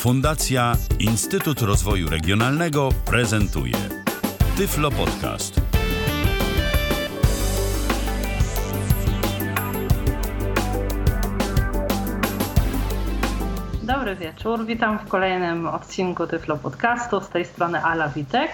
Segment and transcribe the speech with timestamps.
[0.00, 3.74] Fundacja Instytut Rozwoju Regionalnego prezentuje
[4.56, 5.60] Tyflo Podcast.
[13.82, 17.20] Dobry wieczór, witam w kolejnym odcinku Tyflo Podcastu.
[17.20, 18.50] Z tej strony Ala Witek.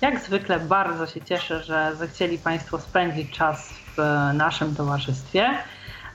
[0.00, 5.50] Jak zwykle bardzo się cieszę, że zechcieli Państwo spędzić czas w naszym towarzystwie.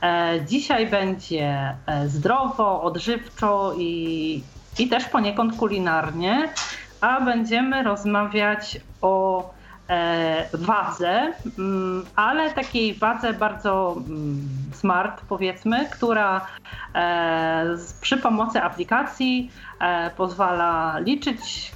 [0.02, 4.44] E, dzisiaj będzie e, zdrowo, odżywczo i,
[4.80, 6.50] i też poniekąd kulinarnie,
[7.02, 9.44] a będziemy rozmawiać o
[9.90, 16.48] e, wadze, mm, ale takiej wadze bardzo mm, smart, powiedzmy, która
[18.02, 19.52] przy pomocy aplikacji
[20.18, 21.72] pozwala liczyć,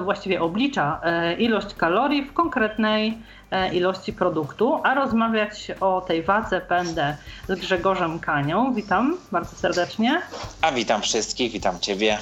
[0.00, 1.00] właściwie oblicza
[1.38, 3.33] ilość kalorii w konkretnej E,
[3.72, 7.16] ilości produktu, a rozmawiać o tej wadze będę
[7.48, 8.74] z Grzegorzem Kanią.
[8.74, 10.22] Witam bardzo serdecznie.
[10.62, 12.18] A witam wszystkich, witam Ciebie.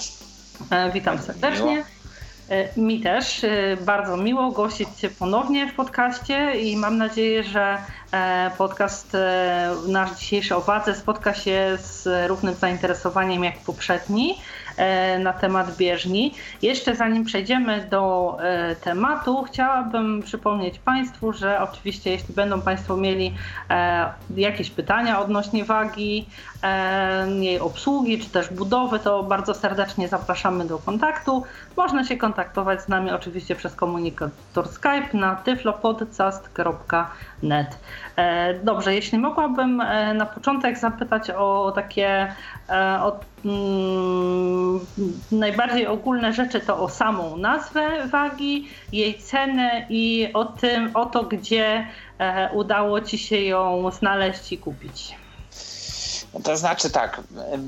[0.71, 1.85] E, witam serdecznie.
[2.49, 3.47] E, mi też
[3.81, 7.79] bardzo miło gościć Cię ponownie w podcaście i mam nadzieję, że
[8.59, 9.17] podcast
[9.89, 14.39] nasz dzisiejszy o wadze spotka się z równym zainteresowaniem jak poprzedni.
[14.77, 16.35] E, na temat bieżni.
[16.63, 23.35] Jeszcze zanim przejdziemy do e, tematu, chciałabym przypomnieć Państwu, że oczywiście jeśli będą Państwo mieli
[23.71, 26.27] e, jakieś pytania odnośnie wagi,
[27.41, 31.45] jej obsługi czy też budowy, to bardzo serdecznie zapraszamy do kontaktu.
[31.77, 37.79] Można się kontaktować z nami oczywiście przez komunikator Skype na tyflopodcast.net.
[38.65, 39.77] Dobrze, jeśli mogłabym
[40.15, 42.35] na początek zapytać o takie
[43.03, 44.87] o, mm,
[45.33, 51.23] najbardziej ogólne rzeczy, to o samą nazwę wagi, jej cenę i o tym, o to,
[51.23, 51.87] gdzie
[52.53, 55.15] udało Ci się ją znaleźć i kupić.
[56.35, 57.21] No to znaczy tak,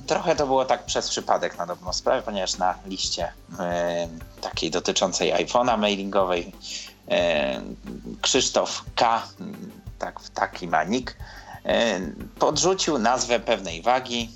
[0.07, 4.09] trochę to było tak przez przypadek na dobrą sprawę, ponieważ na liście e,
[4.41, 6.53] takiej dotyczącej iPhone'a mailingowej
[7.11, 7.61] e,
[8.21, 9.23] Krzysztof K,
[9.99, 11.17] tak, taki ma nick,
[11.65, 12.01] e,
[12.39, 14.31] podrzucił nazwę pewnej wagi,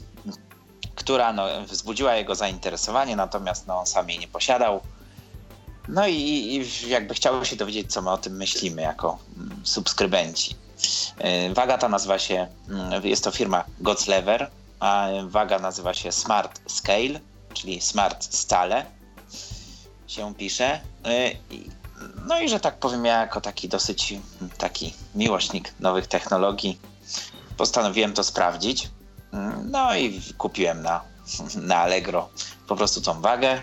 [0.98, 4.80] która no, wzbudziła jego zainteresowanie, natomiast no, on sam jej nie posiadał.
[5.88, 10.56] No i, i jakby chciało się dowiedzieć, co my o tym myślimy jako mm, subskrybenci.
[11.18, 14.50] E, waga ta nazywa się, mm, jest to firma Goclever,
[14.80, 17.20] a waga nazywa się Smart Scale,
[17.54, 18.86] czyli Smart Stale
[20.06, 20.80] się pisze.
[21.04, 21.30] E,
[22.26, 24.14] no i że tak powiem, ja jako taki dosyć
[24.58, 26.78] taki miłośnik nowych technologii
[27.56, 28.88] postanowiłem to sprawdzić.
[29.64, 31.00] No i kupiłem na,
[31.62, 32.28] na Allegro
[32.68, 33.62] po prostu tą wagę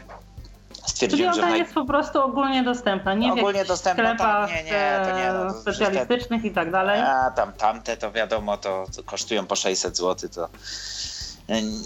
[0.85, 1.57] stwierdziłem, Czyli ona że...
[1.57, 5.33] jest po prostu ogólnie dostępna, nie ogólnie w dostępna, sklepach tam, nie, nie, to nie,
[5.33, 6.47] no, to specjalistycznych te...
[6.47, 7.01] i tak dalej?
[7.01, 10.49] A tam tamte to wiadomo, to, to kosztują po 600 zł, to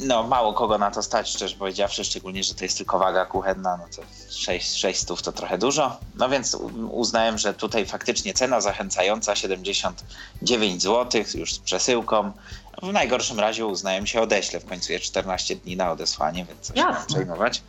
[0.02, 3.78] no mało kogo na to stać, szczerze powiedziawszy, szczególnie, że to jest tylko waga kuchenna,
[3.78, 4.02] no to
[4.32, 5.98] 6, 600 to trochę dużo.
[6.16, 6.58] No więc
[6.92, 12.32] uznałem, że tutaj faktycznie cena zachęcająca 79 zł już z przesyłką.
[12.84, 16.78] W najgorszym razie uznałem się odeślę, w końcu jest 14 dni na odesłanie, więc coś
[16.78, 17.06] Jasne.
[17.08, 17.62] przejmować.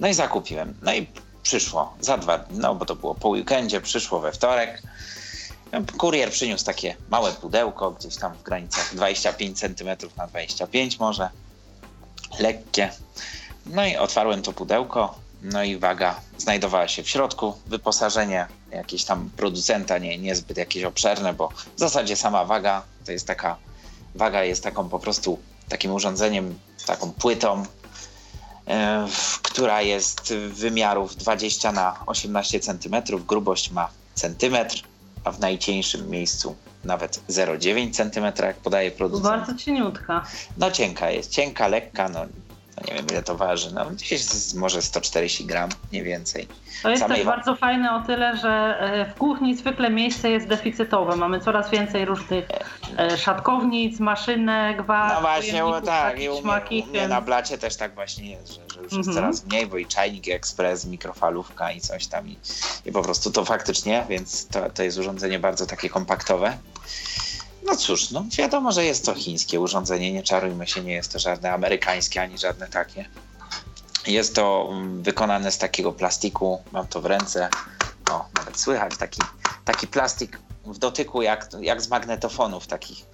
[0.00, 0.74] No i zakupiłem.
[0.82, 1.06] No i
[1.42, 4.82] przyszło za dwa dni, no bo to było po weekendzie, przyszło we wtorek.
[5.98, 11.28] Kurier przyniósł takie małe pudełko, gdzieś tam w granicach 25 cm na 25 może.
[12.38, 12.90] Lekkie.
[13.66, 17.54] No i otwarłem to pudełko, no i waga znajdowała się w środku.
[17.66, 23.26] Wyposażenie jakieś tam producenta, nie, niezbyt jakieś obszerne, bo w zasadzie sama waga to jest
[23.26, 23.56] taka,
[24.14, 25.38] waga jest taką po prostu
[25.68, 27.64] takim urządzeniem, taką płytą,
[28.68, 29.06] E,
[29.42, 34.82] która jest wymiarów 20 na 18 cm, grubość ma centymetr,
[35.24, 36.54] a w najcieńszym miejscu
[36.84, 39.36] nawet 0,9 cm, jak podaje producent.
[39.36, 40.24] Bardzo cieniutka.
[40.56, 42.26] No cienka jest, cienka, lekka, no no
[42.88, 44.22] nie wiem ile to waży, no gdzieś
[44.54, 46.48] może 140 gram, nie więcej.
[46.82, 50.46] To jest Samej też bardzo fajne o tyle, że e, w kuchni zwykle miejsce jest
[50.46, 51.16] deficytowe.
[51.16, 52.44] Mamy coraz więcej różnych
[52.98, 57.76] e, szatkownic, maszynek, wag, No właśnie, tak, i u mnie, u mnie na blacie też
[57.76, 59.14] tak właśnie jest, że, że już jest mhm.
[59.14, 62.38] coraz mniej, bo i czajnik, ekspres, mikrofalówka i coś tam i,
[62.86, 66.58] i po prostu to faktycznie, więc to, to jest urządzenie bardzo takie kompaktowe.
[67.64, 71.18] No cóż, no wiadomo, że jest to chińskie urządzenie, nie czarujmy się, nie jest to
[71.18, 73.04] żadne amerykańskie ani żadne takie.
[74.06, 77.48] Jest to mm, wykonane z takiego plastiku, mam to w ręce.
[78.10, 79.20] O, nawet słychać taki,
[79.64, 83.04] taki plastik w dotyku jak, jak z magnetofonów takich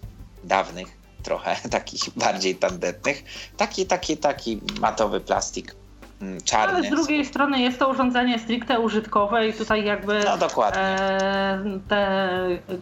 [0.45, 0.89] dawnych,
[1.23, 3.25] trochę takich bardziej tandetnych.
[3.57, 5.75] Taki, taki, taki matowy plastik
[6.21, 6.39] Mm.
[6.59, 10.63] Ale z drugiej strony jest to urządzenie stricte użytkowe i tutaj jakby no.
[10.73, 12.29] E, te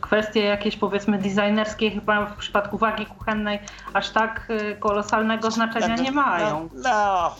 [0.00, 3.58] kwestie jakieś powiedzmy designerskie chyba w przypadku wagi kuchennej
[3.94, 6.69] aż tak e, kolosalnego znaczenia nie mają.
[6.75, 7.35] No, no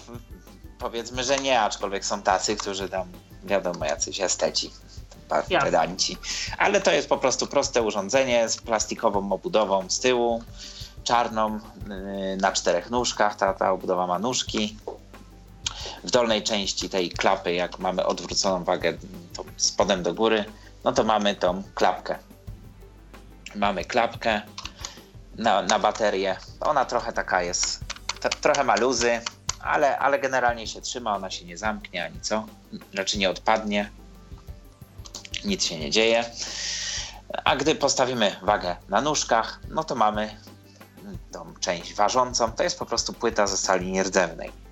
[0.79, 3.09] powiedzmy, że nie, aczkolwiek są tacy, którzy tam,
[3.45, 4.71] wiadomo, jacyś esteci,
[5.49, 6.17] pedanci.
[6.59, 10.43] Ale to jest po prostu proste urządzenie z plastikową obudową z tyłu,
[11.05, 13.37] czarną, yy, na czterech nóżkach.
[13.37, 14.77] Ta, ta obudowa ma nóżki.
[16.05, 18.93] W dolnej części tej klapy, jak mamy odwróconą wagę
[19.57, 20.45] spodem do góry,
[20.85, 22.19] no to mamy tą klapkę.
[23.55, 24.43] Mamy klapkę
[25.35, 26.37] na, na baterię.
[26.61, 27.81] Ona trochę taka jest,
[28.41, 29.21] trochę ma luzy,
[29.61, 32.47] ale, ale generalnie się trzyma, ona się nie zamknie ani co,
[32.95, 33.91] raczej nie odpadnie,
[35.45, 36.25] nic się nie dzieje.
[37.45, 40.37] A gdy postawimy wagę na nóżkach, no to mamy
[41.33, 42.53] tą część ważącą.
[42.53, 44.68] To jest po prostu płyta ze stali nierdzewnej.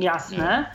[0.00, 0.70] Jasne.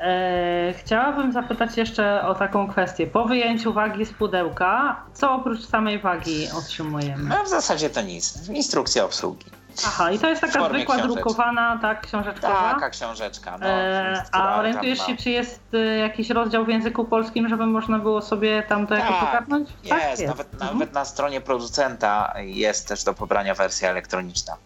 [0.00, 3.06] E, chciałabym zapytać jeszcze o taką kwestię.
[3.06, 7.28] Po wyjęciu wagi z pudełka, co oprócz samej wagi otrzymujemy?
[7.28, 8.48] No w zasadzie to nic.
[8.48, 9.46] Instrukcja obsługi.
[9.86, 11.14] Aha, i to jest taka zwykła książeczki.
[11.14, 12.74] drukowana, tak, książeczkowa?
[12.74, 13.66] Taka książeczka, no.
[13.66, 18.22] E, a orientujesz się, czy jest e, jakiś rozdział w języku polskim, żeby można było
[18.22, 19.68] sobie tam to tak, jakoś ogarnąć?
[19.68, 20.26] Jest, tak, jest.
[20.26, 20.72] Nawet, mhm.
[20.72, 24.56] nawet na stronie producenta jest też do pobrania wersja elektroniczna.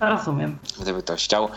[0.00, 0.58] Rozumiem.
[0.80, 1.48] Gdyby ktoś chciał,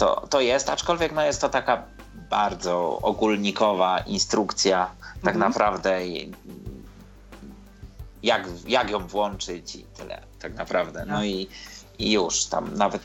[0.00, 1.82] to, to jest, aczkolwiek no jest to taka
[2.30, 4.90] bardzo ogólnikowa instrukcja,
[5.24, 5.38] tak mhm.
[5.38, 6.00] naprawdę
[8.22, 11.04] jak, jak ją włączyć i tyle, tak naprawdę.
[11.06, 11.48] No i
[11.98, 13.02] i już tam nawet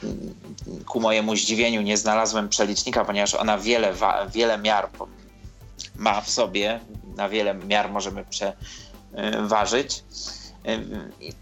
[0.86, 3.94] ku mojemu zdziwieniu nie znalazłem przelicznika, ponieważ ona wiele,
[4.30, 4.90] wiele miar
[5.96, 6.80] ma w sobie,
[7.16, 10.04] na wiele miar możemy przeważyć.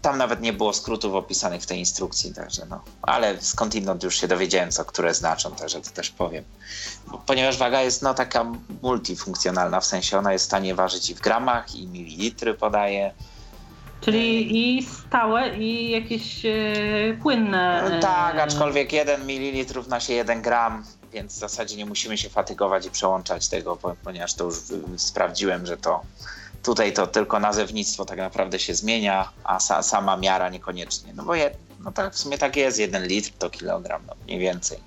[0.02, 2.80] Tam nawet nie było skrótów opisanych w tej instrukcji, także no.
[3.02, 6.44] Ale skądinąd już się dowiedziałem, co które znaczą, także to też powiem.
[7.26, 8.46] Ponieważ waga jest no taka
[8.82, 13.14] multifunkcjonalna, w sensie ona jest w stanie ważyć i w gramach, i mililitry podaje,
[14.04, 16.52] Czyli i stałe, i jakieś e,
[17.22, 17.90] płynne.
[17.90, 22.28] No tak, aczkolwiek 1 ml na się 1 gram, więc w zasadzie nie musimy się
[22.28, 24.54] fatygować i przełączać tego, ponieważ to już
[24.96, 26.02] sprawdziłem, że to
[26.64, 31.12] tutaj to tylko nazewnictwo tak naprawdę się zmienia, a sa, sama miara niekoniecznie.
[31.14, 31.50] No bo je,
[31.84, 34.78] no tak, w sumie tak jest, 1 litr to kilogram, no mniej więcej.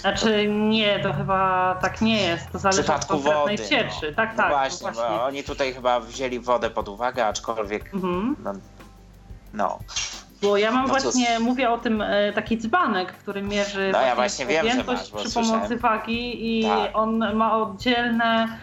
[0.00, 2.50] Znaczy nie, to chyba tak nie jest.
[2.52, 4.06] To zależy od konkretnej wody, cieczy.
[4.10, 4.16] No.
[4.16, 4.50] Tak, no tak.
[4.50, 5.16] No właśnie, właśnie.
[5.16, 8.36] Bo oni tutaj chyba wzięli wodę pod uwagę, aczkolwiek mhm.
[8.44, 8.52] no,
[9.54, 9.78] no.
[10.42, 11.44] Bo ja mam no właśnie, cóż.
[11.44, 14.66] mówię o tym e, taki dzbanek, który mierzy no, ja właśnie wiem,
[15.16, 16.90] przy pomocy wagi i tak.
[16.94, 18.58] on ma oddzielne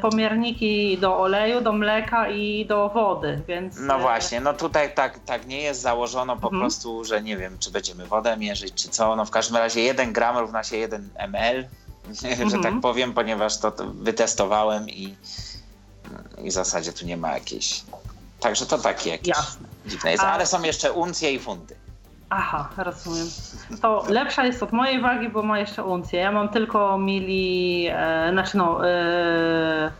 [0.00, 3.76] pomierniki do oleju, do mleka i do wody, więc...
[3.80, 6.60] No e, właśnie, no tutaj tak, tak nie jest założono po mhm.
[6.60, 10.12] prostu, że nie wiem, czy będziemy wodę mierzyć, czy co, no w każdym razie 1
[10.12, 11.68] gram równa się 1 ml,
[12.08, 12.50] mhm.
[12.50, 12.80] że tak mhm.
[12.80, 15.14] powiem, ponieważ to, to wytestowałem i,
[16.38, 17.82] i w zasadzie tu nie ma jakiejś...
[18.40, 19.68] Także to takie jakieś Jasne.
[19.86, 21.81] dziwne jest, ale są jeszcze uncje i funty.
[22.34, 23.26] Aha, rozumiem.
[23.82, 26.20] To lepsza jest od mojej wagi, bo ma jeszcze uncję.
[26.20, 29.92] Ja mam tylko mili, e, znaczy no, e,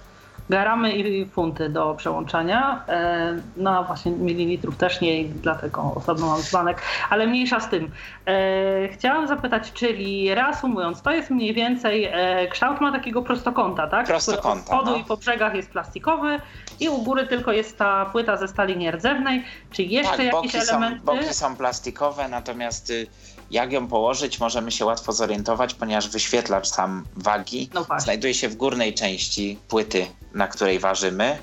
[0.51, 2.85] gramy i funty do przełączania.
[2.89, 7.91] E, no a właśnie mililitrów też nie, dlatego osobno mam dzbanek, ale mniejsza z tym.
[8.27, 14.07] E, chciałam zapytać, czyli reasumując, to jest mniej więcej, e, kształt ma takiego prostokąta, tak?
[14.07, 14.61] Prostokąta.
[14.61, 14.97] Od spodu no.
[14.97, 16.41] i po brzegach jest plastikowy
[16.81, 19.45] i u góry tylko jest ta płyta ze stali nierdzewnej.
[19.71, 20.99] Czy jeszcze tak, jakieś boki elementy?
[20.99, 23.07] Są, boki są plastikowe, natomiast y,
[23.51, 28.57] jak ją położyć, możemy się łatwo zorientować, ponieważ wyświetlacz sam wagi no znajduje się w
[28.57, 31.39] górnej części płyty, na której ważymy.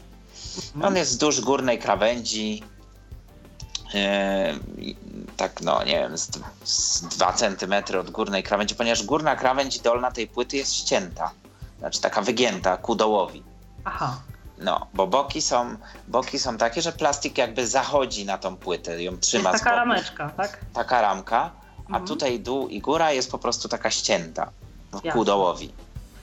[0.65, 0.86] Mhm.
[0.86, 2.63] On jest wzdłuż górnej krawędzi.
[3.93, 4.96] Yy,
[5.38, 6.29] tak, no nie wiem, z,
[6.63, 11.31] z 2 cm od górnej krawędzi, ponieważ górna krawędź dolna tej płyty jest ścięta.
[11.79, 13.43] Znaczy taka wygięta ku dołowi.
[13.86, 14.17] Aha.
[14.58, 15.77] No, bo boki są,
[16.08, 20.29] boki są takie, że plastik jakby zachodzi na tą płytę, ją trzyma jest taka rameczka,
[20.29, 20.60] tak?
[20.74, 21.51] Taka ramka
[21.89, 22.08] a mhm.
[22.08, 24.51] tutaj dół i góra jest po prostu taka ścięta
[24.91, 25.74] w dołowi.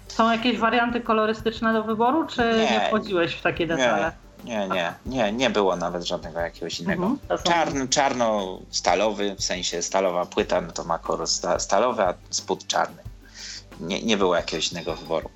[0.08, 4.12] Są jakieś warianty kolorystyczne do wyboru, czy nie, nie wchodziłeś w takie detale?
[4.44, 7.06] Nie, nie, nie, nie było nawet żadnego jakiegoś innego.
[7.06, 13.02] Mhm, Czarny, czarno-stalowy, w sensie stalowa płyta, no to ma kolor stalowy, a spód czarny.
[13.80, 15.30] Nie, nie było jakiegoś innego wyboru.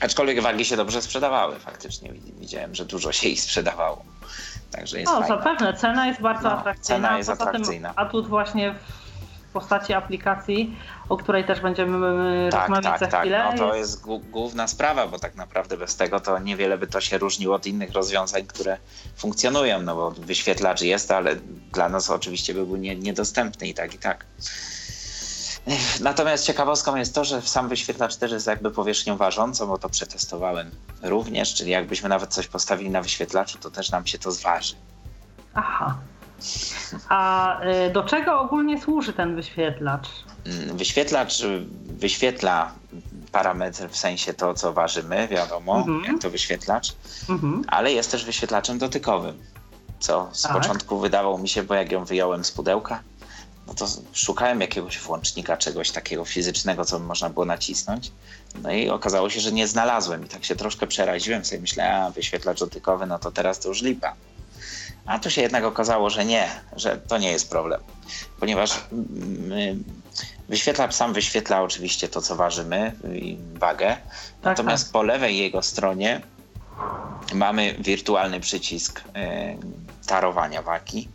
[0.00, 2.12] Aczkolwiek wagi się dobrze sprzedawały faktycznie.
[2.12, 4.04] Widziałem, że dużo się ich sprzedawało.
[4.70, 5.74] Także jest no, zapewne.
[5.74, 7.08] Cena jest bardzo no, atrakcyjna.
[7.08, 7.88] Cena jest atrakcyjna.
[7.88, 9.05] Tym, a tu właśnie w
[9.60, 10.76] postaci aplikacji,
[11.08, 13.20] o której też będziemy tak, rozmawiać tak, za tak.
[13.20, 13.48] chwilę.
[13.52, 17.18] No to jest główna sprawa, bo tak naprawdę bez tego to niewiele by to się
[17.18, 18.78] różniło od innych rozwiązań, które
[19.16, 21.36] funkcjonują, no bo wyświetlacz jest, ale
[21.72, 24.26] dla nas oczywiście by był nie, niedostępny i tak, i tak.
[26.00, 30.70] Natomiast ciekawostką jest to, że sam wyświetlacz też jest jakby powierzchnią ważącą, bo to przetestowałem
[31.02, 34.74] również, czyli jakbyśmy nawet coś postawili na wyświetlaczu, to też nam się to zważy.
[35.54, 35.98] Aha.
[37.08, 40.08] A y, do czego ogólnie służy ten wyświetlacz?
[40.46, 42.72] Mm, wyświetlacz y, wyświetla
[43.32, 46.04] parametr w sensie to, co ważymy, wiadomo, mhm.
[46.04, 46.92] jak to wyświetlacz,
[47.28, 47.64] mhm.
[47.66, 49.38] ale jest też wyświetlaczem dotykowym,
[50.00, 50.52] co z tak.
[50.52, 53.00] początku wydawało mi się, bo jak ją wyjąłem z pudełka,
[53.66, 58.12] no to szukałem jakiegoś włącznika, czegoś takiego fizycznego, co można było nacisnąć.
[58.62, 62.10] No i okazało się, że nie znalazłem i tak się troszkę przeraziłem, sobie myślałem, a
[62.10, 64.14] wyświetlacz dotykowy, no to teraz to już lipa.
[65.06, 67.80] A tu się jednak okazało, że nie, że to nie jest problem,
[68.40, 69.84] ponieważ mm,
[70.48, 74.04] wyświetlacz sam wyświetla oczywiście to, co ważymy i wagę, tak,
[74.42, 74.92] natomiast tak.
[74.92, 76.20] po lewej jego stronie
[77.34, 79.56] mamy wirtualny przycisk e,
[80.06, 81.08] tarowania wagi,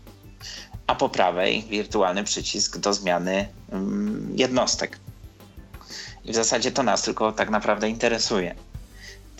[0.87, 4.99] a po prawej wirtualny przycisk do zmiany mm, jednostek.
[6.25, 8.55] I w zasadzie to nas tylko tak naprawdę interesuje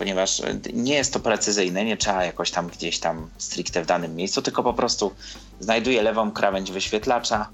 [0.02, 0.42] ponieważ
[0.72, 4.62] nie jest to precyzyjne, nie trzeba jakoś tam gdzieś tam stricte w danym miejscu, tylko
[4.62, 5.14] po prostu
[5.60, 7.48] znajduję lewą krawędź wyświetlacza,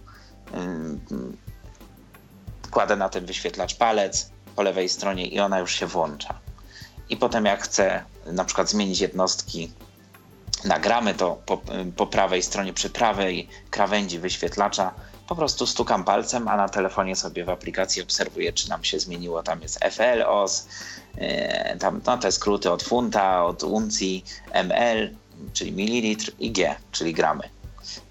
[2.71, 6.35] kładę na ten wyświetlacz palec po lewej stronie i ona już się włącza.
[7.09, 9.73] I potem jak chcę na przykład zmienić jednostki
[10.65, 11.61] na gramy, to po,
[11.97, 14.95] po prawej stronie przy prawej krawędzi wyświetlacza
[15.29, 19.43] po prostu stukam palcem, a na telefonie sobie w aplikacji obserwuję, czy nam się zmieniło.
[19.43, 20.69] Tam jest FL, OS,
[21.17, 25.15] e, tam no, te skróty od funta, od uncji, ml,
[25.53, 27.49] czyli mililitr i G, czyli gramy.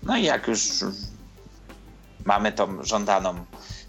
[0.04, 0.60] No i jak już
[2.26, 3.46] mamy tą żądaną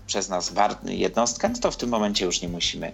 [0.07, 0.53] przez nas
[0.85, 2.93] jednostkę, no to w tym momencie już nie musimy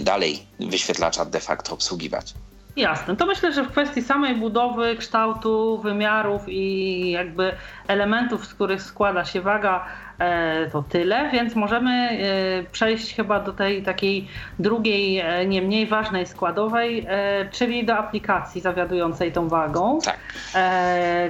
[0.00, 2.34] dalej wyświetlacza de facto obsługiwać.
[2.76, 3.16] Jasne.
[3.16, 7.52] To myślę, że w kwestii samej budowy, kształtu, wymiarów i jakby
[7.88, 9.86] elementów, z których składa się waga,
[10.72, 16.26] to tyle, więc możemy e, przejść chyba do tej takiej drugiej, e, nie mniej ważnej
[16.26, 17.06] składowej,
[17.52, 19.98] czyli do aplikacji zawiadującej tą wagą.
[20.04, 20.18] Tak.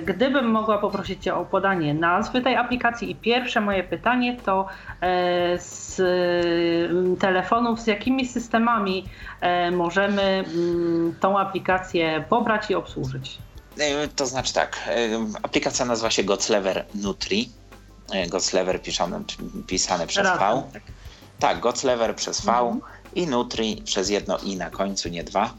[0.05, 4.66] Gdybym mogła poprosić Cię o podanie nazwy tej aplikacji i pierwsze moje pytanie to
[5.59, 5.97] z
[7.21, 9.05] telefonów, z jakimi systemami
[9.73, 10.45] możemy
[11.21, 13.38] tą aplikację pobrać i obsłużyć?
[14.16, 14.88] To znaczy tak,
[15.43, 17.50] aplikacja nazywa się Goclever Nutri.
[18.29, 19.23] Goclever pisane,
[19.67, 20.63] pisane przez V.
[21.39, 22.81] Tak, tak przez V mhm.
[23.15, 25.55] i Nutri przez jedno i na końcu, nie dwa.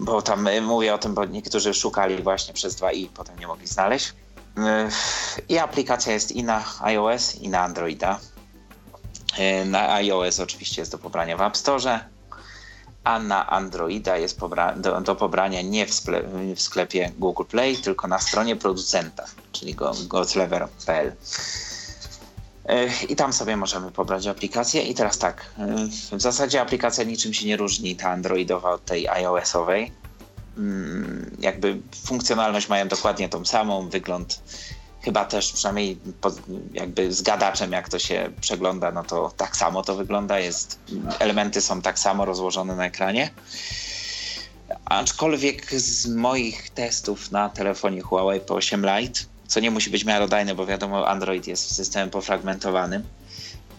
[0.00, 3.66] Bo tam mówię o tym, bo niektórzy szukali właśnie przez dwa i potem nie mogli
[3.66, 4.12] znaleźć.
[5.48, 8.18] I aplikacja jest i na iOS, i na Androida.
[9.66, 12.00] Na iOS oczywiście jest do pobrania w App Store,
[13.04, 14.40] a na Androida jest
[14.76, 15.90] do, do, pobrania nie w,
[16.54, 19.74] w, sklepie Google Play, tylko na stronie producenta, czyli
[20.08, 21.12] goclever.pl.
[23.08, 24.82] I tam sobie możemy pobrać aplikację.
[24.82, 25.54] I teraz tak,
[26.12, 29.92] w zasadzie aplikacja niczym się nie różni, ta Androidowa od tej iOS-owej.
[30.58, 34.40] Mm, jakby funkcjonalność mają dokładnie tą samą, wygląd
[35.08, 35.98] chyba też przynajmniej
[36.72, 40.38] jakby z gadaczem, jak to się przegląda, no to tak samo to wygląda.
[40.38, 40.78] Jest,
[41.18, 43.30] elementy są tak samo rozłożone na ekranie.
[44.84, 50.66] Aczkolwiek z moich testów na telefonie Huawei P8 Lite, co nie musi być miarodajne, bo
[50.66, 53.02] wiadomo, Android jest systemem pofragmentowanym,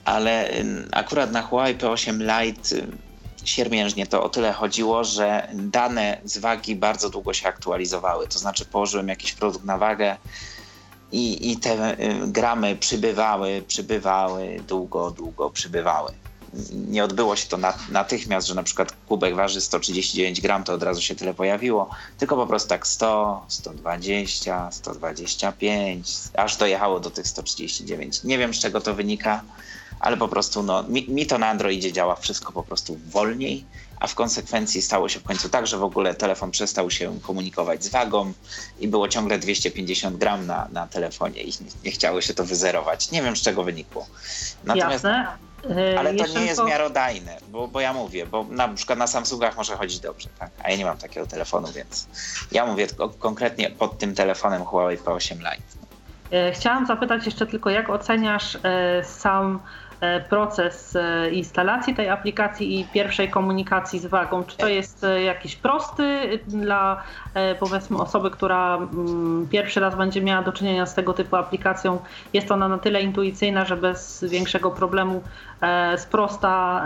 [0.05, 0.51] ale
[0.91, 2.87] akurat na Huawei P8 Lite
[3.45, 8.27] siermiężnie to o tyle chodziło, że dane z wagi bardzo długo się aktualizowały.
[8.27, 10.17] To znaczy położyłem jakiś produkt na wagę,
[11.11, 16.11] i, i te y, gramy przybywały, przybywały, długo, długo przybywały.
[16.71, 17.57] Nie odbyło się to
[17.91, 22.35] natychmiast, że na przykład kubek waży 139 gram, to od razu się tyle pojawiło, tylko
[22.35, 28.23] po prostu tak 100, 120, 125, aż dojechało do tych 139.
[28.23, 29.43] Nie wiem z czego to wynika,
[29.99, 33.65] ale po prostu no, mi, mi to na Androidzie działa wszystko po prostu wolniej
[33.99, 37.83] a w konsekwencji stało się w końcu tak, że w ogóle telefon przestał się komunikować
[37.83, 38.33] z wagą
[38.79, 43.11] i było ciągle 250 gram na, na telefonie i nie, nie chciało się to wyzerować.
[43.11, 44.07] Nie wiem z czego wynikło.
[44.63, 45.27] Natomiast, Jasne.
[45.97, 49.75] Ale to nie jest miarodajne, bo, bo ja mówię, bo na przykład na Samsungach może
[49.75, 50.51] chodzić dobrze, tak?
[50.63, 52.07] a ja nie mam takiego telefonu, więc
[52.51, 52.87] ja mówię
[53.19, 55.79] konkretnie pod tym telefonem Huawei P8 Lite.
[56.53, 59.59] Chciałam zapytać jeszcze tylko, jak oceniasz e, sam
[60.29, 64.43] proces e, instalacji tej aplikacji i pierwszej komunikacji z wagą?
[64.43, 67.03] Czy to jest e, jakiś prosty dla
[67.59, 71.99] powiedzmy osoby, która mm, pierwszy raz będzie miała do czynienia z tego typu aplikacją?
[72.33, 75.23] Jest ona na tyle intuicyjna, że bez większego problemu
[75.97, 76.85] sprosta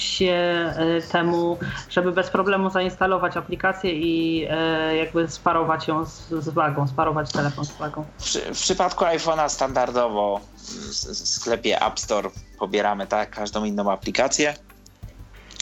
[0.00, 0.32] się
[0.76, 1.58] e, temu,
[1.90, 7.64] żeby bez problemu zainstalować aplikację i e, jakby sparować ją z, z wagą, sparować telefon
[7.64, 8.04] z wagą.
[8.18, 14.54] W, w przypadku iPhone'a standardowo w sklepie App Store pobieramy tak każdą inną aplikację.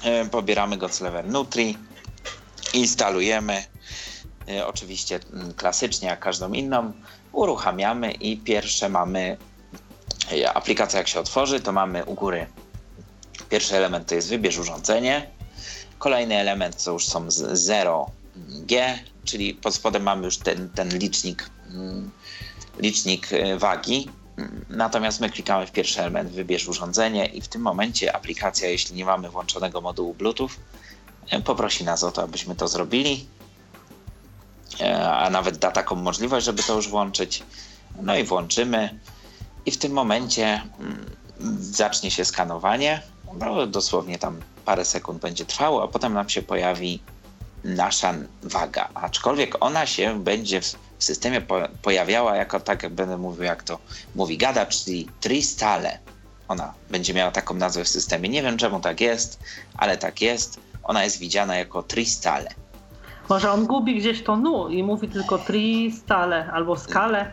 [0.04, 1.78] E, pobieramy go z level Nutri,
[2.74, 3.62] instalujemy,
[4.66, 5.20] oczywiście
[5.56, 6.92] klasycznie jak każdą inną,
[7.32, 9.36] uruchamiamy i pierwsze mamy
[10.54, 12.46] Aplikacja jak się otworzy, to mamy u góry
[13.44, 15.30] pierwszy element to jest wybierz urządzenie.
[15.98, 22.10] Kolejny element to już są 0G, czyli pod spodem mamy już ten, ten licznik, mm,
[22.78, 24.08] licznik e, wagi.
[24.68, 29.04] Natomiast my klikamy w pierwszy element, wybierz urządzenie i w tym momencie aplikacja, jeśli nie
[29.04, 30.50] mamy włączonego modułu Bluetooth,
[31.30, 33.26] e, poprosi nas o to, abyśmy to zrobili.
[34.80, 37.42] E, a nawet da taką możliwość, żeby to już włączyć.
[38.02, 38.98] No i włączymy.
[39.66, 41.16] I w tym momencie mm,
[41.60, 43.02] zacznie się skanowanie.
[43.34, 47.02] No, dosłownie tam parę sekund będzie trwało, a potem nam się pojawi
[47.64, 48.88] nasza waga.
[48.94, 51.42] Aczkolwiek ona się będzie w systemie
[51.82, 53.78] pojawiała jako, tak jak będę mówił, jak to
[54.14, 55.98] mówi Gada, czyli tristale.
[56.48, 58.28] Ona będzie miała taką nazwę w systemie.
[58.28, 59.40] Nie wiem czemu tak jest,
[59.76, 60.60] ale tak jest.
[60.82, 62.50] Ona jest widziana jako tristale.
[63.28, 67.32] Może on gubi gdzieś to nu i mówi tylko tristale albo skale.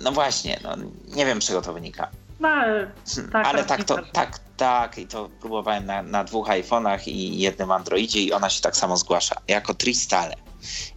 [0.00, 0.76] No właśnie, no,
[1.16, 2.08] nie wiem z czego to wynika.
[2.40, 2.90] No, ale
[3.32, 7.70] tak, ale tak, to, tak, tak, i to próbowałem na, na dwóch iPhone'ach i jednym
[7.70, 10.36] Androidzie i ona się tak samo zgłasza, jako Tristale.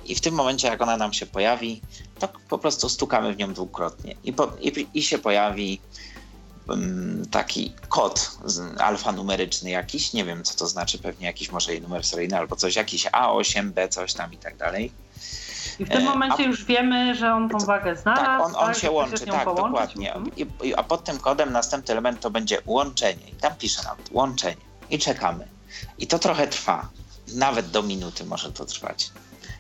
[0.06, 1.82] I w tym momencie, jak ona nam się pojawi,
[2.20, 5.82] to po prostu stukamy w nią dwukrotnie i, po, i, i się pojawi
[6.68, 8.38] um, taki kod
[8.78, 13.06] alfanumeryczny jakiś, nie wiem co to znaczy, pewnie jakiś może numer seryjny albo coś, jakiś
[13.06, 14.92] A8, B, coś tam i tak dalej.
[15.80, 18.26] I w tym e, momencie a, już wiemy, że on tą wagę znalazł.
[18.26, 19.66] Tak, on, on tak, się łączy, tak, połączyć.
[19.66, 20.14] dokładnie.
[20.14, 20.48] Mhm.
[20.64, 23.30] I, a pod tym kodem następny element to będzie łączenie.
[23.30, 24.62] I tam pisze nawet łączenie.
[24.90, 25.48] I czekamy.
[25.98, 26.90] I to trochę trwa.
[27.36, 29.12] Nawet do minuty może to trwać.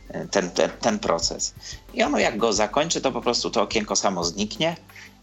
[0.09, 1.53] E, ten, ten, ten proces.
[1.93, 4.75] I ono jak go zakończy, to po prostu to okienko samo zniknie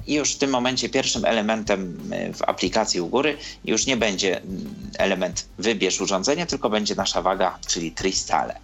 [0.06, 4.40] i już w tym momencie pierwszym elementem e, w aplikacji u góry już nie będzie
[4.40, 8.61] mm, element wybierz urządzenie, tylko będzie nasza waga, czyli tristale.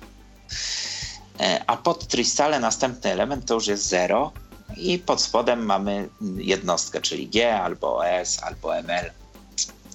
[1.40, 4.32] E, a pod Tristale następny element to już jest 0
[4.76, 9.10] i pod spodem mamy jednostkę, czyli G albo S albo ML,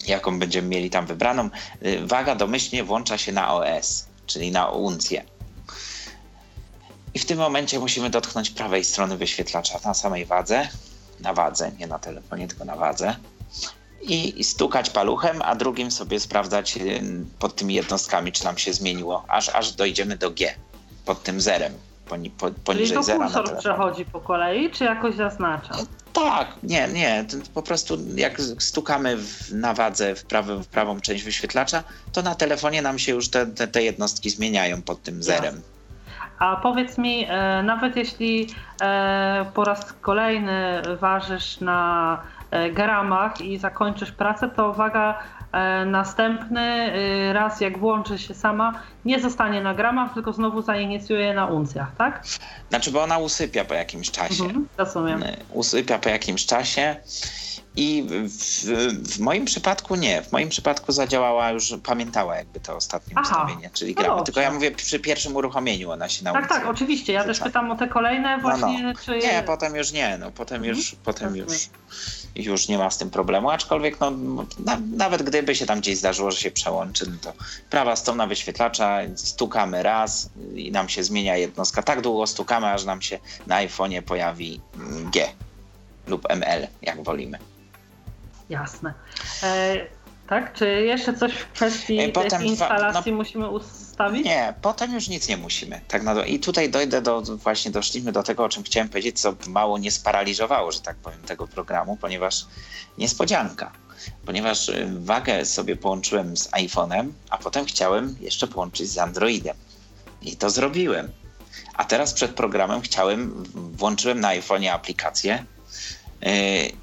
[0.07, 1.49] jaką będziemy mieli tam wybraną.
[1.81, 5.23] E, waga domyślnie włącza się na OS, czyli na uncję.
[7.13, 10.69] I w tym momencie musimy dotknąć prawej strony wyświetlacza na samej wadze,
[11.19, 13.15] na wadze, nie na telefonie, tylko na wadze.
[14.01, 16.81] I stukać paluchem, a drugim sobie sprawdzać e,
[17.39, 20.55] pod tymi jednostkami, czy nam się zmieniło, aż, aż dojdziemy do G
[21.05, 21.73] pod tym zerem.
[22.09, 25.75] Poni, po, poniżej Czyli to zera kursor przechodzi po kolei, czy jakoś zaznacza?
[26.13, 27.25] Tak, nie, nie.
[27.53, 32.35] Po prostu jak stukamy w, na wadze w, prawy, w prawą część wyświetlacza, to na
[32.35, 35.61] telefonie nam się już te, te, te jednostki zmieniają pod tym zerem.
[36.39, 38.47] A powiedz mi, e, nawet jeśli
[38.81, 45.19] e, po raz kolejny ważysz na e, gramach i zakończysz pracę, to waga
[45.51, 46.95] E, następny
[47.29, 51.95] y, raz, jak włączy się sama, nie zostanie na gramach, tylko znowu zainicjuje na uncjach,
[51.97, 52.23] tak?
[52.69, 54.43] Znaczy, bo ona usypia po jakimś czasie.
[54.43, 55.23] Mhm, rozumiem.
[55.53, 56.95] Usypia po jakimś czasie.
[57.75, 58.65] I w,
[59.09, 60.21] w, moim przypadku nie.
[60.21, 64.17] W moim przypadku zadziałała już, pamiętała jakby to ostatnie Aha, ustawienie, czyli no gramy.
[64.17, 66.47] No Tylko ja mówię przy pierwszym uruchomieniu ona się nauczyła.
[66.47, 67.13] Tak, tak, oczywiście.
[67.13, 68.83] Ja też pytam o te kolejne właśnie.
[68.83, 68.99] No, no.
[69.05, 69.27] Czy...
[69.27, 70.17] Nie, potem już nie.
[70.17, 70.77] No, potem mhm.
[70.77, 71.69] już, potem już
[72.35, 74.11] już nie ma z tym problemu, aczkolwiek no,
[74.59, 77.33] na, nawet gdyby się tam gdzieś zdarzyło, że się przełączy, no to
[77.69, 81.83] prawa strona wyświetlacza, stukamy raz i nam się zmienia jednostka.
[81.83, 84.61] Tak długo stukamy, aż nam się na iPhone'ie pojawi
[85.13, 85.27] G
[86.07, 87.37] lub ML, jak wolimy.
[88.49, 88.93] Jasne.
[89.43, 89.75] E,
[90.31, 90.53] tak?
[90.53, 94.25] Czy jeszcze coś w kwestii Potem, instalacji no, musimy ustawić?
[94.25, 95.81] Nie, potem już nic nie musimy.
[95.87, 99.33] Tak na, I tutaj dojdę do, właśnie doszliśmy do tego, o czym chciałem powiedzieć, co
[99.47, 102.45] mało nie sparaliżowało, że tak powiem, tego programu, ponieważ
[102.97, 103.71] niespodzianka.
[104.25, 109.57] Ponieważ y, wagę sobie połączyłem z iPhone'em, a potem chciałem jeszcze połączyć z Androidem.
[110.21, 111.11] I to zrobiłem.
[111.73, 115.45] A teraz przed programem chciałem, włączyłem na iPhone'ie aplikację,
[116.21, 116.29] yy,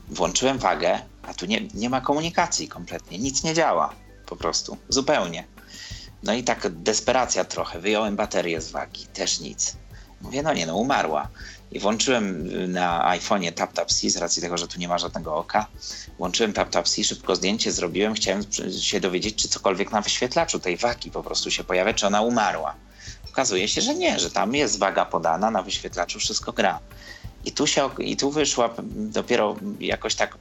[0.09, 3.95] włączyłem wagę, a tu nie, nie ma komunikacji kompletnie, nic nie działa
[4.27, 5.45] po prostu, zupełnie.
[6.23, 9.77] No i tak desperacja trochę, wyjąłem baterię z wagi, też nic.
[10.21, 11.29] Mówię, no nie, no umarła.
[11.73, 15.67] I włączyłem na iPhone'ie TapTapC z racji tego, że tu nie ma żadnego oka.
[16.19, 18.43] Włączyłem TapTapC, szybko zdjęcie zrobiłem, chciałem
[18.81, 22.75] się dowiedzieć, czy cokolwiek na wyświetlaczu tej wagi po prostu się pojawia, czy ona umarła.
[23.31, 26.81] Okazuje się, że nie, że tam jest waga podana, na wyświetlaczu wszystko gra.
[27.45, 30.39] I tu, się, i tu wyszła dopiero jakoś tak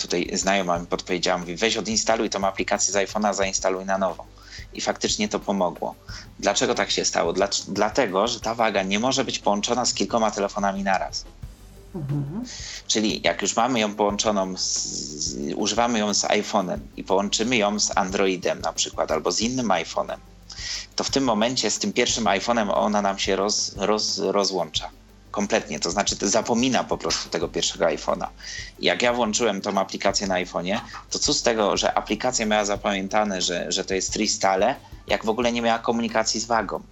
[0.00, 4.24] tutaj znajoma mi podpowiedziała, mówi weź odinstaluj tą aplikację z iPhone'a, zainstaluj na nowo.
[4.72, 5.94] I faktycznie to pomogło.
[6.38, 7.32] Dlaczego tak się stało?
[7.32, 11.24] Dla, dlatego, że ta waga nie może być połączona z kilkoma telefonami naraz.
[11.94, 12.44] Mhm.
[12.86, 17.80] Czyli jak już mamy ją połączoną, z, z, używamy ją z iPhone'em i połączymy ją
[17.80, 20.18] z Androidem na przykład albo z innym iPhone'em,
[20.96, 24.90] to w tym momencie z tym pierwszym iPhone'em ona nam się roz, roz, rozłącza
[25.36, 28.28] kompletnie, to znaczy to zapomina po prostu tego pierwszego iPhone'a.
[28.78, 33.42] Jak ja włączyłem tą aplikację na iPhone'ie, to co z tego, że aplikacja miała zapamiętane,
[33.42, 34.74] że, że to jest Tristale,
[35.06, 36.82] jak w ogóle nie miała komunikacji z wagą.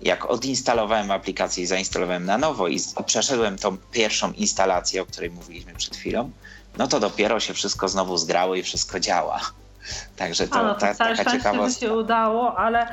[0.00, 5.74] Jak odinstalowałem aplikację i zainstalowałem na nowo i, przeszedłem tą pierwszą instalację, o której mówiliśmy
[5.74, 6.30] przed chwilą,
[6.78, 9.40] no to dopiero się wszystko znowu zgrało i wszystko działa.
[10.22, 11.80] Także to, no, to ta, całe taka ciekawostka.
[11.80, 12.86] się udało, ale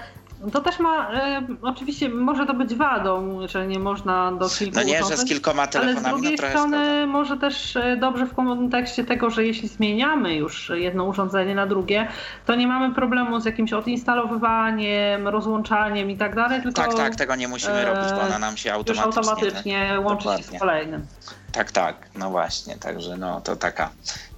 [0.52, 4.84] to też ma, e, oczywiście może to być wadą, że nie można do kilku No
[4.84, 7.06] nie, że z kilkoma Ale z telefonami drugiej no strony szkoda.
[7.06, 12.08] może też e, dobrze w kontekście tego, że jeśli zmieniamy już jedno urządzenie na drugie,
[12.46, 17.36] to nie mamy problemu z jakimś odinstalowywaniem, rozłączaniem i tak dalej, tylko Tak, tak, tego
[17.36, 19.32] nie musimy e, robić, bo ona nam się już automatycznie...
[19.32, 20.58] automatycznie łączy się Dokładnie.
[20.58, 21.06] z kolejnym.
[21.52, 23.90] Tak, tak, no właśnie, także no to taka,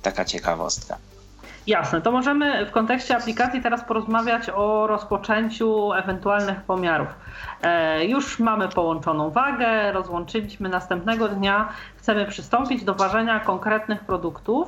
[0.02, 0.98] taka ciekawostka.
[1.68, 7.08] Jasne, to możemy w kontekście aplikacji teraz porozmawiać o rozpoczęciu ewentualnych pomiarów.
[7.62, 14.68] E, już mamy połączoną wagę, rozłączyliśmy następnego dnia, chcemy przystąpić do ważenia konkretnych produktów.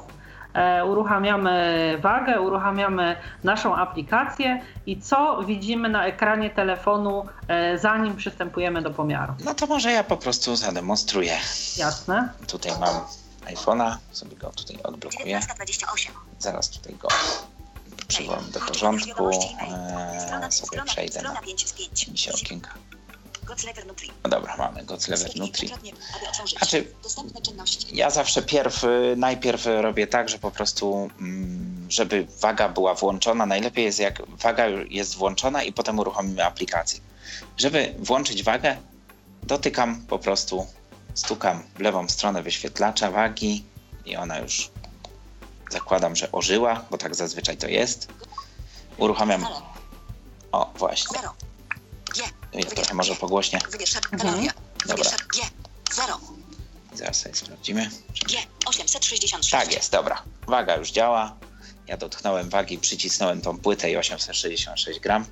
[0.53, 8.81] E, uruchamiamy wagę, uruchamiamy naszą aplikację i co widzimy na ekranie telefonu, e, zanim przystępujemy
[8.81, 9.33] do pomiaru.
[9.45, 11.33] No to może ja po prostu zademonstruję.
[11.77, 12.29] Jasne?
[12.47, 12.95] Tutaj mam
[13.55, 15.39] iPhone'a, sobie go tutaj odblokuję.
[15.39, 16.22] 19.28.
[16.43, 17.07] Zaraz tutaj go
[18.07, 19.29] przywołam do porządku.
[19.29, 22.07] Eee, sobie przejdę na Strona 5 z 5.
[22.07, 22.73] mi się okienka.
[23.43, 23.85] Godslever.
[24.23, 25.69] No dobra, mamy Goclever Nutri.
[26.57, 26.93] Znaczy,
[27.91, 28.85] ja zawsze pierw,
[29.17, 34.67] najpierw robię tak, że po prostu, mm, żeby waga była włączona, najlepiej jest jak waga
[34.89, 36.99] jest włączona i potem uruchomimy aplikację.
[37.57, 38.77] Żeby włączyć wagę,
[39.43, 40.67] dotykam po prostu,
[41.13, 43.63] stukam w lewą stronę wyświetlacza wagi
[44.05, 44.71] i ona już
[45.73, 48.07] zakładam, że ożyła, bo tak zazwyczaj to jest.
[48.97, 49.47] Uruchamiam,
[50.51, 51.33] o właśnie, 0.
[52.15, 52.23] G.
[52.53, 54.47] ja trochę może pogłośnie, Wybierz Mhm.
[54.85, 54.95] Dobra.
[54.95, 55.43] Wybierz G.
[55.95, 56.19] 0.
[56.93, 57.89] zaraz sobie sprawdzimy.
[58.29, 58.37] G.
[58.65, 59.51] 866.
[59.51, 60.21] Tak jest, dobra.
[60.47, 61.35] Waga już działa.
[61.87, 65.25] Ja dotknąłem wagi, przycisnąłem tą płytę i 866 gram.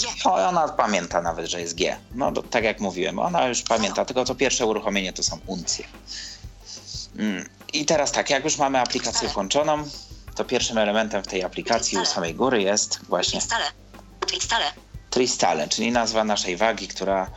[0.00, 0.08] G.
[0.24, 1.96] O, ona pamięta nawet, że jest G.
[2.14, 5.84] No tak jak mówiłem, ona już pamięta, tylko to pierwsze uruchomienie to są uncje.
[7.18, 7.57] Mm.
[7.72, 9.84] I teraz tak, jak już mamy aplikację włączoną,
[10.34, 13.64] to pierwszym elementem w tej aplikacji u samej góry jest właśnie Stale.
[14.40, 14.72] Stale.
[15.10, 17.30] Tristale, czyli nazwa naszej wagi, która,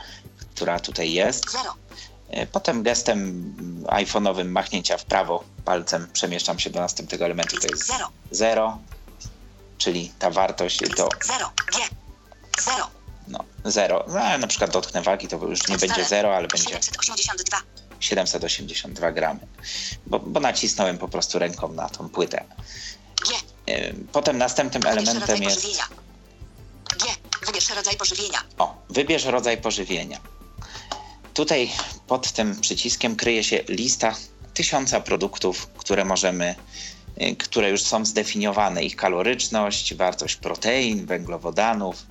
[0.54, 1.50] która tutaj jest.
[1.50, 1.74] 0.
[2.30, 3.54] E, Potem gestem
[3.86, 8.08] iPhone'owym machnięcia w prawo palcem przemieszczam się do następnego elementu, to jest 0.
[8.30, 8.78] 0,
[9.78, 11.52] czyli ta wartość to 0.
[11.72, 11.80] G.
[12.64, 12.86] 0.
[13.28, 14.04] no, 0.
[14.08, 17.58] No, na przykład dotknę wagi, to już nie będzie 0, ale będzie 782.
[18.04, 19.40] 782 gramy,
[20.06, 22.44] bo, bo nacisnąłem po prostu ręką na tą płytę.
[23.28, 23.34] G.
[23.74, 25.84] E, Potem następnym Wybierz elementem jest pożywienia.
[27.00, 27.06] G.
[27.46, 28.38] Wybierz rodzaj pożywienia.
[28.58, 30.20] O, wybierz rodzaj pożywienia.
[31.34, 31.70] Tutaj
[32.06, 34.14] pod tym przyciskiem kryje się lista
[34.54, 36.54] tysiąca produktów, które możemy,
[37.22, 38.84] y, które już są zdefiniowane.
[38.84, 42.06] Ich kaloryczność, wartość protein, węglowodanów,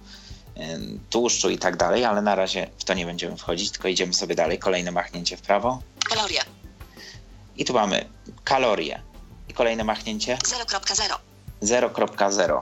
[1.10, 4.36] tłuszczu i tak dalej, ale na razie w to nie będziemy wchodzić, tylko idziemy sobie
[4.36, 4.60] dalej.
[4.60, 5.82] Kolejne machnięcie w prawo.
[6.10, 6.42] Kalorie.
[7.58, 8.06] I tu mamy
[8.44, 9.02] kalorie.
[9.50, 11.16] I kolejne machnięcie 0.0.
[11.62, 12.62] 0.0.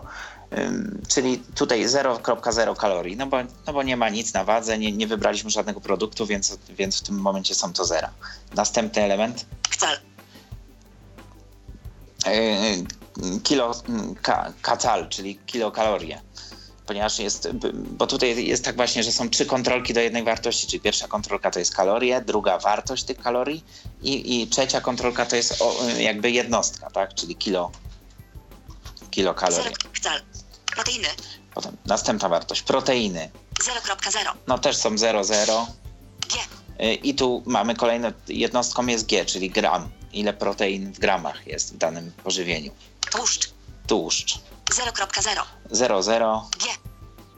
[0.57, 4.91] Ym, Czyli tutaj 0.0 kalorii, no bo, no bo nie ma nic na wadze, nie,
[4.91, 8.09] nie wybraliśmy żadnego produktu, więc, więc w tym momencie są to zera.
[8.55, 9.97] Następny element Kcal.
[12.25, 16.21] yy, kilo mm, ka, kacal, czyli kilokalorie.
[16.89, 20.79] Ponieważ jest, bo tutaj jest tak właśnie, że są trzy kontrolki do jednej wartości, czyli
[20.79, 23.63] pierwsza kontrolka to jest kalorie, druga wartość tych kalorii
[24.01, 27.71] i, i trzecia kontrolka to jest o, jakby jednostka, tak, czyli kilo,
[29.11, 29.63] kilokalorie.
[29.63, 29.75] 0.
[29.93, 30.21] Kcal.
[30.75, 31.07] Proteiny.
[31.53, 33.29] Potem następna wartość, proteiny.
[33.63, 34.17] 0.0.
[34.47, 35.65] No też są 0,0.
[36.29, 36.37] G.
[36.85, 39.89] Y, I tu mamy kolejną jednostką jest G, czyli gram.
[40.13, 42.71] Ile protein w gramach jest w danym pożywieniu.
[43.11, 43.49] Tłuszcz.
[43.87, 44.39] Tłuszcz.
[44.69, 45.41] 0.0.
[45.71, 46.67] 0,0 G.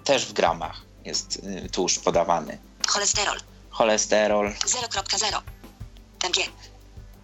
[0.04, 2.58] też w gramach jest y, tłuszcz podawany.
[2.88, 3.38] Cholesterol.
[3.70, 4.52] Cholesterol.
[4.52, 5.42] 0.0.
[6.24, 6.38] MG.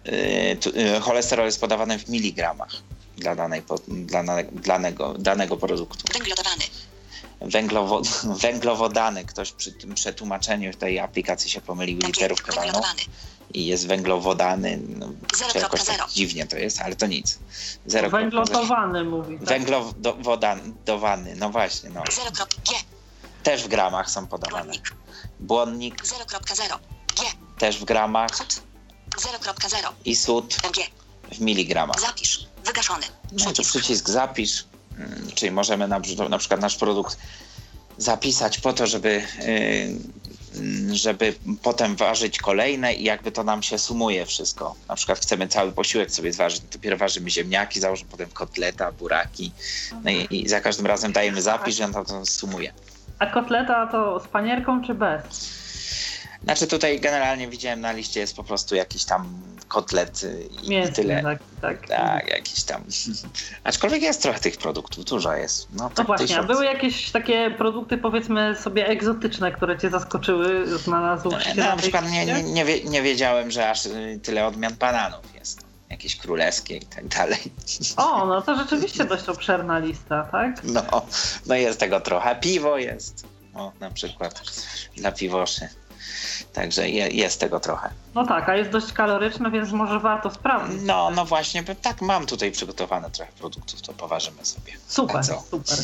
[0.06, 2.70] y, tu- y, Cholesterol jest podawany w miligramach
[3.16, 6.04] dla, danej, dla dane- danego, danego produktu.
[6.12, 6.64] Węglowodany.
[7.40, 8.02] Węglowo,
[8.42, 13.02] węglowodany, ktoś przy tym przetłumaczeniu tej aplikacji się pomylił literówkę walną Węglowodany.
[13.54, 14.80] I jest węglowodany.
[14.88, 15.08] No,
[15.52, 15.96] czy jakoś 0.0.
[15.96, 17.38] tak dziwnie to jest, ale to nic.
[17.88, 18.10] 0,0.
[18.10, 19.38] Węglotowany mówi.
[19.38, 19.48] Tak?
[19.48, 22.00] Węglowodany, no właśnie, no.
[22.02, 22.74] 0.G.
[23.42, 24.64] Też w gramach są podawane.
[24.64, 24.94] Błonnik.
[25.40, 26.78] Błonnik 0.0.
[27.16, 27.24] G.
[27.58, 28.62] też w gramach Sód.
[29.16, 29.92] 0.0.
[30.04, 30.82] i sód MG.
[31.32, 32.00] w miligramach.
[32.00, 32.46] Zapisz.
[32.64, 33.06] Wygaszony.
[33.32, 33.70] No i tu Przycisk.
[33.70, 34.64] przycisk zapisz,
[34.98, 37.18] mm, czyli możemy na, na przykład nasz produkt
[37.98, 40.12] zapisać po to, żeby mm,
[40.92, 44.74] żeby potem ważyć kolejne i jakby to nam się sumuje wszystko.
[44.88, 49.52] Na przykład chcemy cały posiłek sobie zważyć, dopiero ważymy ziemniaki, założymy potem kotleta, buraki
[50.04, 52.72] no i, i za każdym razem dajemy zapis i on to sumuje.
[53.18, 55.57] A kotleta to z panierką czy bez?
[56.44, 60.94] Znaczy tutaj generalnie widziałem na liście jest po prostu jakiś tam kotlet y, i Mięsny,
[60.94, 61.22] tyle.
[61.22, 61.88] tak, tak.
[61.88, 62.84] Tak, jakiś tam.
[63.64, 65.68] Aczkolwiek jest trochę tych produktów, dużo jest.
[65.72, 70.78] No, No tak właśnie, a były jakieś takie produkty powiedzmy sobie egzotyczne, które cię zaskoczyły,
[70.78, 74.20] znalazły się No, na na przykład nie, nie, nie, wie, nie wiedziałem, że aż y,
[74.22, 75.68] tyle odmian bananów jest.
[75.90, 77.38] Jakieś królewskie i tak dalej.
[77.96, 80.64] O, no to rzeczywiście dość obszerna lista, tak?
[80.64, 80.82] No,
[81.46, 82.36] no jest tego trochę.
[82.36, 83.26] Piwo jest.
[83.54, 84.42] O, na przykład
[84.96, 85.68] dla piwoszy.
[86.52, 87.90] Także je, jest tego trochę.
[88.14, 90.82] No tak, a jest dość kaloryczne, więc może warto sprawdzić.
[90.82, 94.72] No, no właśnie, tak mam tutaj przygotowane trochę produktów, to poważymy sobie.
[94.86, 95.76] Super, super.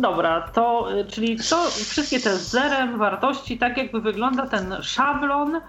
[0.00, 5.60] Dobra, to y, czyli to wszystkie te z zerem, wartości, tak jakby wygląda ten szablon,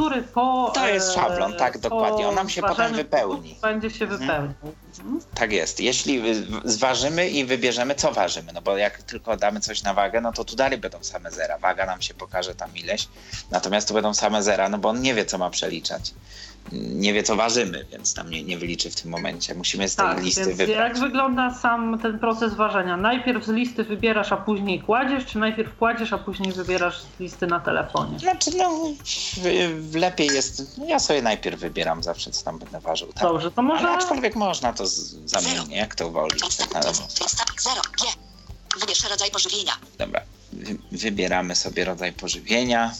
[0.00, 0.72] który po.
[0.74, 2.28] To jest e, szablon, tak, dokładnie.
[2.28, 3.56] On nam się potem wypełni.
[3.62, 4.20] Będzie się Mhm.
[4.20, 4.54] wypełnił.
[4.98, 5.20] Mhm.
[5.34, 5.80] Tak jest.
[5.80, 6.22] Jeśli
[6.64, 10.44] zważymy i wybierzemy, co ważymy, no bo jak tylko damy coś na wagę, no to
[10.44, 11.58] tu dalej będą same zera.
[11.58, 13.08] Waga nam się pokaże tam ileś,
[13.50, 16.14] natomiast tu będą same zera, no bo on nie wie, co ma przeliczać.
[16.72, 19.54] Nie wie, co ważymy, więc tam nie, nie wyliczy w tym momencie.
[19.54, 20.76] Musimy z tej Tak, listy więc wybrać.
[20.78, 22.96] jak wygląda sam ten proces ważenia?
[22.96, 27.46] Najpierw z listy wybierasz, a później kładziesz, czy najpierw kładziesz, a później wybierasz z listy
[27.46, 28.18] na telefonie?
[28.18, 28.70] Znaczy, no,
[29.36, 30.78] w, w lepiej jest.
[30.78, 33.12] No ja sobie najpierw wybieram zawsze, co tam będę ważył.
[33.12, 33.22] Tak?
[33.22, 33.88] Dobrze, to może.
[33.88, 36.40] Ale aczkolwiek można to z- zamiennie, jak to woli.
[36.58, 36.80] Tak na.
[36.80, 36.90] G.
[38.80, 39.72] Wybierz rodzaj pożywienia.
[39.98, 40.20] Dobra,
[40.52, 42.94] wy, wybieramy sobie rodzaj pożywienia.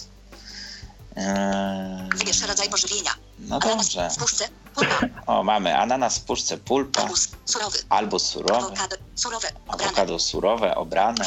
[1.17, 3.11] Eee, Wybierz rodzaj pożywienia.
[3.41, 4.11] No Ananas dobrze.
[4.11, 4.49] w puszce.
[4.75, 5.01] Pulpa.
[5.27, 7.29] O, mamy ananas w puszce pulpa, Arbuz.
[7.45, 7.79] Surowy.
[7.89, 8.97] albo surowe, Awokado.
[9.15, 9.49] Surowe.
[9.69, 9.85] Obrane.
[9.85, 11.25] awokado surowe, obrane.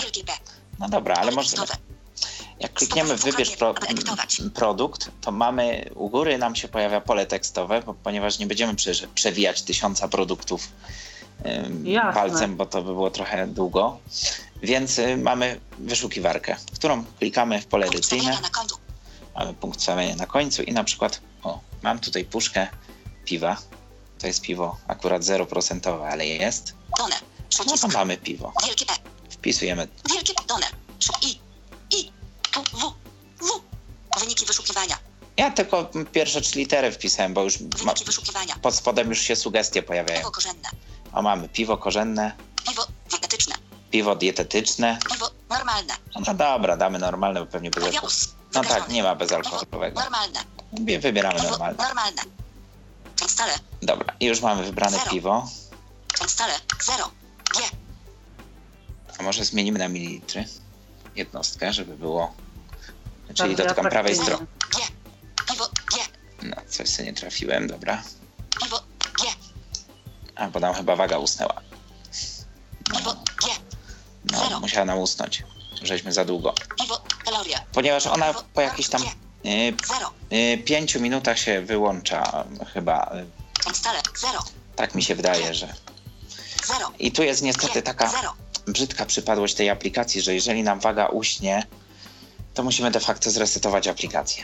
[0.79, 1.31] No dobra, ale.
[1.31, 1.73] Listowe.
[2.59, 3.73] Jak klikniemy w wybierz pro,
[4.53, 8.91] produkt, to mamy u góry nam się pojawia pole tekstowe, bo, ponieważ nie będziemy prze,
[9.15, 10.67] przewijać tysiąca produktów
[11.45, 13.97] ym, palcem, bo to by było trochę długo.
[14.61, 18.37] Więc y, mamy wyszukiwarkę, którą klikamy w pole edycyjne.
[19.35, 21.21] mamy punkt stawiania na końcu i na przykład,
[21.83, 22.67] mam tutaj puszkę
[23.25, 23.57] piwa.
[24.19, 26.73] To jest piwo akurat 0%, ale jest.
[26.97, 27.15] Done.
[27.67, 28.53] No to mamy piwo.
[28.65, 28.93] Wielkie P.
[29.29, 29.87] Wpisujemy.
[30.13, 30.65] Wielkie Done.
[31.21, 31.39] I.
[31.97, 32.11] I.
[32.73, 32.93] W.
[33.45, 33.61] W.
[34.19, 34.97] Wyniki wyszukiwania.
[35.37, 38.55] Ja tylko pierwsze trzy litery wpisałem, bo już ma, Wyniki wyszukiwania.
[38.61, 40.19] pod spodem już się sugestie pojawiają.
[40.19, 40.69] Piwo korzenne.
[41.13, 42.31] O, mamy piwo korzenne,
[42.67, 43.55] Piwo dietetyczne.
[43.91, 44.97] piwo dietetyczne.
[45.13, 45.93] Piwo normalne.
[46.27, 48.13] No dobra, damy normalne, bo pewnie bez alkoholu.
[48.55, 50.01] No tak, nie ma Piwo bezalkoholowego.
[50.01, 50.39] normalne.
[50.73, 51.77] Wy- Wybieramy Piwo normalne.
[51.83, 52.21] normalne.
[53.15, 53.53] Częstale.
[53.81, 55.09] Dobra, i już mamy wybrane Zero.
[55.11, 55.49] piwo.
[56.19, 56.53] Częstale.
[56.83, 57.11] Zero.
[57.55, 57.59] G.
[59.19, 60.45] A może zmienimy na mililitry?
[61.15, 62.33] Jednostkę, żeby było.
[63.27, 64.45] Czyli Bardziej dotykam prawej strony.
[64.75, 64.79] G.
[65.51, 65.97] Piwo G.
[66.43, 68.03] No, coś sobie nie trafiłem, dobra.
[68.63, 68.79] Piwo
[69.21, 69.25] G.
[70.35, 71.61] A, bo nam chyba waga usnęła.
[72.97, 73.47] Piwo G.
[74.31, 74.59] No, Zero.
[74.59, 75.43] musiała nam usnąć.
[75.81, 76.53] Żeśmy za długo.
[76.81, 77.01] Piwo
[77.73, 80.11] Ponieważ ona po jakichś tam y, Zero.
[80.33, 83.11] y, pięciu minutach się wyłącza chyba.
[83.57, 83.99] Y, Częstale.
[84.17, 84.39] Zero.
[84.75, 85.73] Tak mi się wydaje, że.
[86.65, 86.91] Zero.
[86.99, 88.33] I tu jest niestety taka Zero.
[88.67, 91.65] brzydka przypadłość tej aplikacji, że jeżeli nam waga uśnie,
[92.53, 94.43] to musimy de facto zresetować aplikację.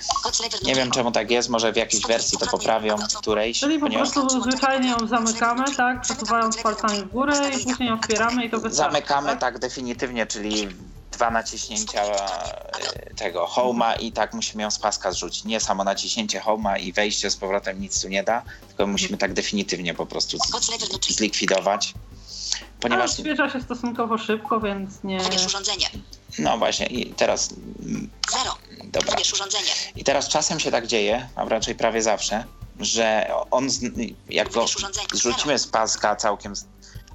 [0.63, 3.89] Nie wiem czemu tak jest, może w jakiejś wersji to poprawią, w którejś, Czyli po
[3.89, 6.02] prostu zwyczajnie ją zamykamy, tak?
[6.02, 8.93] Przesuwając palcami w górę i później otwieramy i to wystarczy.
[8.93, 9.39] zamykamy tak?
[9.39, 10.67] tak definitywnie, czyli
[11.19, 15.43] dwa naciśnięcia e, tego home'a i tak musimy ją z paska zrzucić.
[15.45, 19.34] Nie samo naciśnięcie home'a i wejście z powrotem nic tu nie da, tylko musimy tak
[19.34, 20.38] definitywnie po prostu
[21.10, 21.93] zlikwidować.
[21.93, 25.19] Ale Ponieważ, odświeża się stosunkowo szybko, więc nie...
[25.19, 25.88] Wybierz urządzenie.
[26.39, 27.49] no właśnie, i teraz,
[28.32, 28.55] Zero.
[28.84, 29.12] dobra.
[29.12, 29.71] Wybierz urządzenie.
[29.95, 32.43] I teraz czasem się tak dzieje, a raczej prawie zawsze,
[32.79, 33.82] że on, z-
[34.29, 34.65] jak go
[35.13, 36.53] zrzucimy z paska całkiem,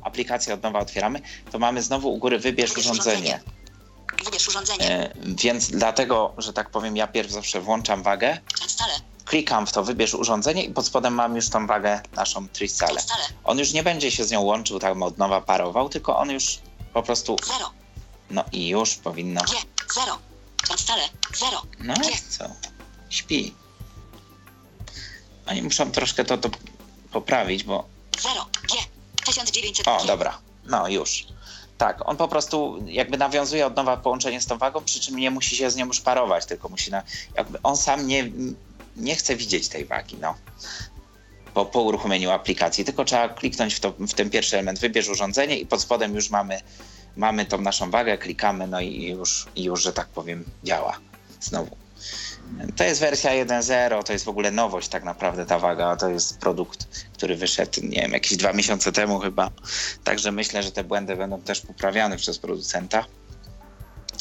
[0.02, 1.20] aplikację od nowa otwieramy,
[1.52, 3.40] to mamy znowu u góry wybierz Wybierz urządzenie.
[4.24, 4.90] Wybierz urządzenie.
[4.90, 8.92] E, Więc dlatego, że tak powiem, ja pierw zawsze włączam wagę, Częstale.
[9.24, 13.00] klikam w to wybierz urządzenie i pod spodem mam już tą wagę naszą Tristale.
[13.44, 16.58] On już nie będzie się z nią łączył, tak od nowa parował, tylko on już
[16.92, 17.70] po prostu, Zero.
[18.30, 19.52] no i już powinno, G.
[19.94, 20.18] Zero.
[20.68, 21.02] Częstale.
[21.34, 21.62] Zero.
[21.80, 22.02] no G.
[22.28, 22.44] co,
[23.10, 23.54] śpi.
[25.46, 26.50] Oni muszą troszkę to, to
[27.12, 27.84] poprawić, bo
[28.22, 28.46] Zero.
[28.70, 28.76] G.
[29.26, 29.88] 1900.
[29.88, 30.38] O, dobra.
[30.64, 31.26] No już.
[31.78, 35.30] Tak, on po prostu jakby nawiązuje od nowa połączenie z tą wagą, przy czym nie
[35.30, 37.02] musi się z nią już parować, tylko musi na.
[37.36, 38.30] Jakby on sam nie,
[38.96, 40.34] nie chce widzieć tej wagi, no.
[41.54, 45.58] Po, po uruchomieniu aplikacji, tylko trzeba kliknąć w, to, w ten pierwszy element, wybierz urządzenie
[45.58, 46.60] i pod spodem już mamy,
[47.16, 50.98] mamy tą naszą wagę, klikamy, no i już, i już, że tak powiem, działa
[51.40, 51.83] znowu.
[52.76, 55.96] To jest wersja 1.0, to jest w ogóle nowość tak naprawdę ta waga.
[55.96, 59.50] To jest produkt, który wyszedł, nie wiem, jakieś dwa miesiące temu chyba.
[60.04, 63.04] Także myślę, że te błędy będą też poprawiane przez producenta.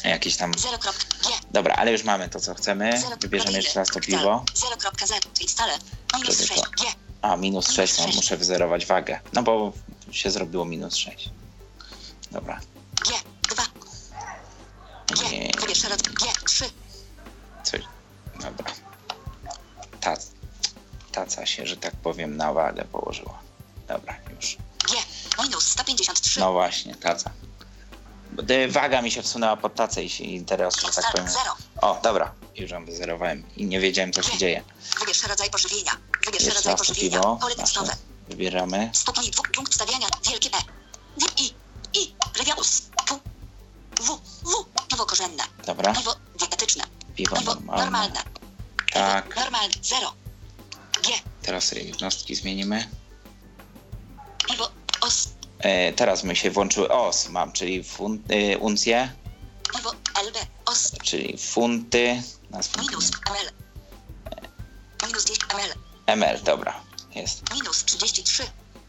[0.04, 0.52] Jakieś tam.
[0.52, 1.30] 0.g.
[1.52, 3.02] Dobra, ale już mamy to, co chcemy.
[3.22, 4.18] Wybierzemy jeszcze raz to proteiny.
[4.22, 4.46] piwo.
[4.54, 5.42] 0.0.
[5.42, 5.74] Instale.
[6.18, 6.86] Minus Żeby to- 6g.
[7.22, 9.20] A, minus 6, no, muszę wyzerować wagę.
[9.34, 9.74] No bo
[10.12, 11.30] się zrobiło minus 6.
[12.32, 12.60] Dobra.
[13.06, 13.14] G.
[13.56, 13.64] 2.
[15.08, 15.52] G.
[15.90, 16.14] Rodzaj.
[16.14, 16.28] G.
[16.46, 16.66] 3.
[17.64, 17.82] coś.
[18.44, 18.74] Dobra.
[20.02, 20.16] Ta,
[21.12, 23.40] taca się, że tak powiem, na wagę położyła.
[23.88, 24.58] Dobra, już.
[24.90, 24.96] G.
[25.44, 26.40] Minus 153.
[26.40, 27.32] No właśnie, taca.
[28.70, 31.30] Waga mi się wsunęła pod tacę i, i teraz, że tak powiem.
[31.30, 31.40] 0.
[31.82, 34.64] O, dobra, już ją wyzerowałem i nie wiedziałem, co się dzieje.
[35.00, 35.92] Wybierz rodzaj pożywienia.
[36.26, 37.20] Wybierz Jeszcze rodzaj pożywienia.
[37.20, 37.38] piwo.
[37.42, 37.94] Pole tekstowe.
[38.30, 38.90] Wybieramy.
[38.94, 40.08] Stopni dwóch punkt stawiania.
[40.30, 40.62] Wielkie E.
[41.18, 41.26] D.
[41.38, 41.54] I.
[42.02, 42.16] I.
[42.40, 42.82] Rewiaus.
[43.08, 43.20] Q.
[44.02, 44.20] W.
[44.44, 44.66] W.
[44.88, 45.44] Piwo korzenne.
[45.66, 46.84] Dobra, Piwo dietetyczne.
[47.16, 48.24] Piwo normalne.
[49.04, 49.74] Tak, Piwo normalne.
[49.82, 50.14] 0.
[51.04, 51.12] G.
[51.42, 52.90] teraz sobie jednostki zmienimy.
[54.48, 54.70] Piwo
[55.02, 55.30] os.
[55.60, 59.14] E, teraz mi się włączyły OS, mam, czyli fun, y, uncje,
[59.76, 59.92] Piwo
[60.28, 60.38] LB.
[60.66, 60.92] Os.
[61.04, 62.22] czyli funty.
[62.52, 63.52] Minus ml.
[65.08, 65.74] Minus 10 ml.
[66.08, 66.84] ML, dobra,
[67.16, 67.54] jest.
[67.54, 68.44] Minus 33.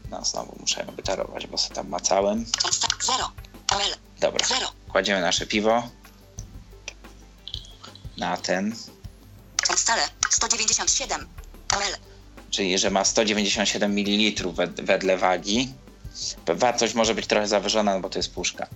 [0.09, 2.45] No znowu muszę wytarować, bo sobie tam macałem.
[2.65, 3.31] Odsta 0.
[3.71, 3.97] ml.
[4.19, 4.71] Dobra, 0.
[4.91, 5.89] kładziemy nasze piwo
[8.17, 8.75] na ten,
[9.85, 11.27] Odstale 197
[11.73, 11.97] ml.
[12.51, 15.69] czyli że ma 197 ml wed- wedle wagi.
[16.47, 18.67] Wartość może być trochę zawyżona, no bo to jest puszka.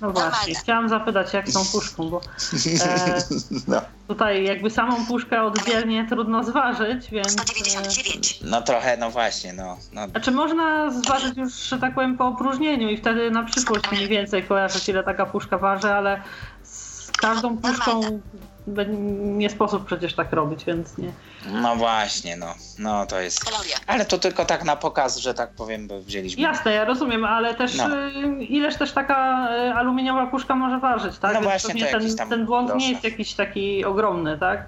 [0.00, 3.22] No właśnie, chciałam zapytać, jak z tą puszką, bo e,
[3.68, 3.80] No.
[4.08, 7.28] tutaj jakby samą puszkę oddzielnie trudno zważyć, więc...
[7.28, 8.38] E, 199.
[8.42, 9.78] no trochę, no właśnie, no.
[9.92, 14.08] no znaczy można zważyć już, że tak powiem, po opróżnieniu i wtedy na przyszłość mniej
[14.08, 16.22] więcej kojarzyć, ile taka puszka waży, ale
[17.16, 18.00] każdą puszką
[19.18, 21.12] nie sposób przecież tak robić, więc nie.
[21.46, 22.54] no właśnie, no.
[22.78, 23.40] No to jest.
[23.86, 26.42] Ale to tylko tak na pokaz, że tak powiem, bo wzięliśmy.
[26.42, 27.88] Jasne, ja rozumiem, ale też No.
[28.06, 31.34] y, ileż też taka y, aluminiowa puszka może ważyć, tak?
[31.34, 34.64] No Więc właśnie, to ten, tam ten błąd nie jest jakiś taki ogromny, tak?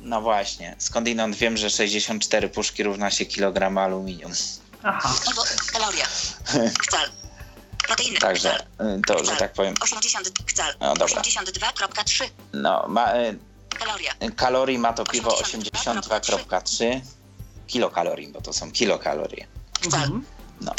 [0.00, 0.74] No właśnie.
[0.78, 4.32] Skądinąd wiem, że 64 puszki równa się kilogram aluminium.
[4.82, 5.14] Aha.
[5.28, 6.04] Piwo kalorie.
[6.78, 7.08] Kcal.
[7.90, 8.18] Proteiny.
[8.18, 8.88] Także Kcal.
[8.98, 10.74] y, to, że tak powiem, 80 kcal.
[10.80, 11.22] No dobra.
[11.22, 13.38] 82.3 no, ma, y,
[14.36, 16.20] kalorii ma to piwo 82,3.
[16.50, 17.00] 82,3
[17.66, 19.46] kilokalorii, bo to są kilokalorie.
[19.80, 20.02] Kcal.
[20.02, 20.24] Mhm.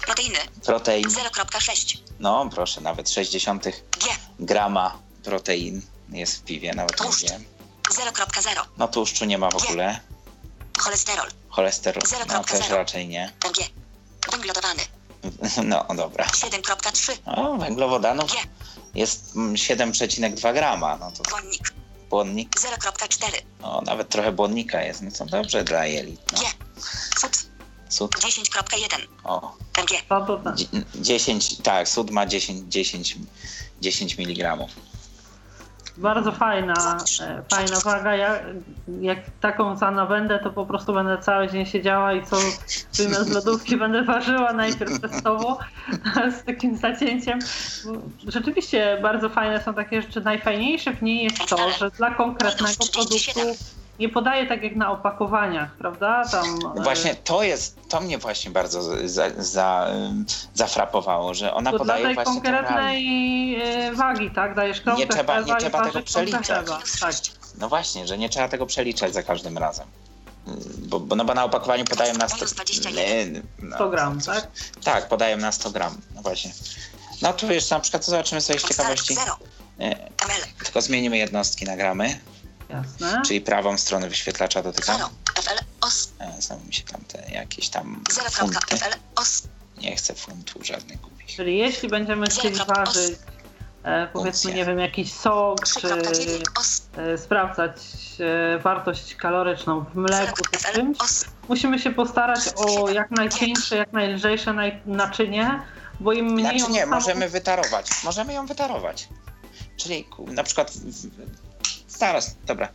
[0.06, 0.40] Proteiny.
[0.66, 3.72] Protein, 0.6 no proszę, nawet 60 G.
[4.40, 7.46] grama protein jest w piwie, nawet nie wiem.
[7.90, 10.00] 0.0 No tłuszczu nie ma w ogóle.
[10.80, 11.30] cholesterol.
[11.50, 12.60] Cholesterol, no 0,0.
[12.60, 13.34] też raczej nie.
[13.58, 13.64] G.
[14.32, 14.84] Węglowodany.
[15.64, 16.26] No dobra.
[16.26, 18.38] 7.3 O, węglowodanów G.
[18.96, 21.74] jest mm, 7,2 grama, no to Błonnik.
[22.10, 26.22] błonnik, 0.4 no nawet trochę błonnika jest, no to dobrze dla jelit.
[26.34, 26.40] No.
[26.40, 26.46] G.
[27.20, 27.32] Sód.
[27.90, 30.02] Sód, 10.1 o, mg.
[30.10, 30.56] To, to, tak.
[30.56, 33.18] dzie- 10, tak, sód ma 10, 10,
[33.82, 34.58] 10 mg.
[36.02, 38.16] Bardzo fajna, e, fajna waga.
[38.16, 38.40] Ja
[39.02, 42.38] jak taką co nabędę, to po prostu będę cały dzień siedziała i co
[42.98, 45.58] wyjmę z lodówki będę ważyła najpierw testowo
[46.40, 47.40] z takim zacięciem.
[48.28, 50.22] Rzeczywiście bardzo fajne są takie rzeczy.
[50.22, 53.40] Najfajniejsze w niej jest to, że dla konkretnego produktu
[54.02, 56.24] nie podaje tak jak na opakowaniach, prawda?
[56.32, 61.72] Tam, e, Właśnie to jest, to mnie właśnie bardzo za, za, ym, zafrapowało, że ona
[61.72, 64.56] to dla podaje tej właśnie konkretnej e, wagi, tak?
[64.56, 66.48] Dajesz kromkę Nie trzeba- nie trzeba tego przeliczać.
[67.00, 67.16] Tak.
[67.58, 69.88] No właśnie, że nie trzeba tego przeliczać za każdym razem.
[70.78, 72.94] Bo, bo, no bo na opakowaniu podają na 100, Minus 21.
[72.96, 74.48] nie, no, 100 gram, tak?
[74.84, 76.52] Tak, podają na 100 gram, no właśnie.
[77.22, 79.38] No tu jeszcze na przykład, co zobaczymy sobie z ciekawości, 0
[79.80, 80.10] e,
[80.64, 82.20] tylko zmienimy jednostki na gramy,
[82.72, 83.22] Jasne.
[83.28, 84.98] czyli prawą stronę wyświetlacza dotykam.
[84.98, 85.10] 0
[85.42, 86.12] fl os.
[86.20, 89.44] E, Znowu mi się tam te jakieś tam 0 funty, fl os.
[89.78, 91.36] nie chcę funtów żadnych kupić.
[91.36, 93.20] Czyli jeśli będziemy chcieli ważyć,
[93.84, 96.82] e, powiedzmy, nie wiem, jakiś sok, czy 3.9 os.
[96.98, 97.76] e, sprawdzać
[98.56, 100.98] e, wartość kaloryczną w 0 mleku czy czymś,
[101.50, 105.62] musimy się postarać o jak najcieńsze, jak najlżejsze naj- naczynie,
[106.00, 107.88] bo im mniej Znaczy nie, możemy wytarować.
[108.04, 109.08] Możemy ją wytarować.
[109.78, 110.74] Czyli na przykład.
[112.02, 112.68] Zaraz, dobra.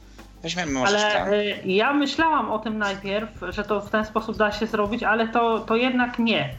[0.43, 1.29] Weźmiemy może Ale szklan.
[1.33, 5.29] e, ja myślałam o tym najpierw, że to w ten sposób da się zrobić, ale
[5.29, 6.55] to, to jednak nie.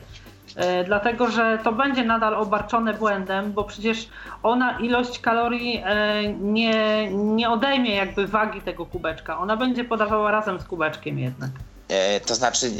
[0.55, 4.09] E, Dlatego, że to będzie nadal obarczone błędem, bo przecież
[4.43, 9.37] ona ilość kalorii e, nie, nie odejmie jakby wagi tego kubeczka.
[9.39, 11.49] Ona będzie podawała razem z kubeczkiem jednak.
[11.89, 12.71] E, to znaczy.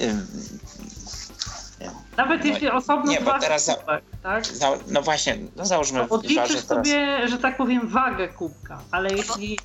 [2.17, 4.45] Nawet No, jeśli osobno nie, bo teraz za- kubek, tak?
[4.45, 6.67] Za, no właśnie, no załóżmy, Odliczysz ważę teraz.
[6.87, 9.59] sobie, że tak powiem, wagę kubka, ale jeśli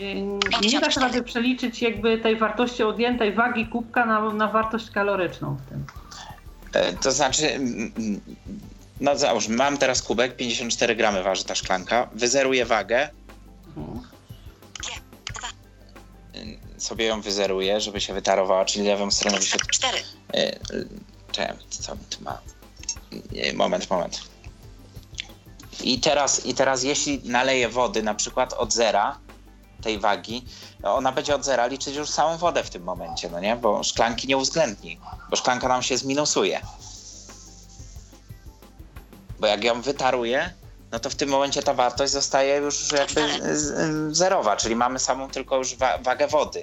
[0.00, 0.14] e,
[0.68, 5.68] nie dasz rady przeliczyć jakby tej wartości odjętej wagi kubka na, na wartość kaloryczną w
[5.68, 5.84] tym.
[6.72, 7.60] E, To znaczy,
[9.00, 13.08] no załóżmy, mam teraz kubek, 54 gramy waży ta szklanka, wyzeruję wagę,
[13.76, 14.00] Mhm.
[16.78, 19.68] sobie ją wyzeruję, żeby się wytarowała, czyli lewą stroną wyświetla.
[19.70, 19.98] 4.
[21.32, 22.40] Czekaj, co tu ma?
[23.54, 24.20] Moment, moment.
[25.82, 29.18] I teraz, I teraz jeśli naleję wody na przykład od zera
[29.82, 30.44] tej wagi,
[30.82, 33.56] ona będzie od zera liczyć już samą wodę w tym momencie, no nie?
[33.56, 35.00] Bo szklanki nie uwzględni,
[35.30, 36.60] bo szklanka nam się zminusuje.
[39.40, 40.54] Bo jak ją wytaruję,
[40.92, 43.28] no to w tym momencie ta wartość zostaje już jakby
[44.14, 46.62] zerowa, czyli mamy samą tylko już wa- wagę wody.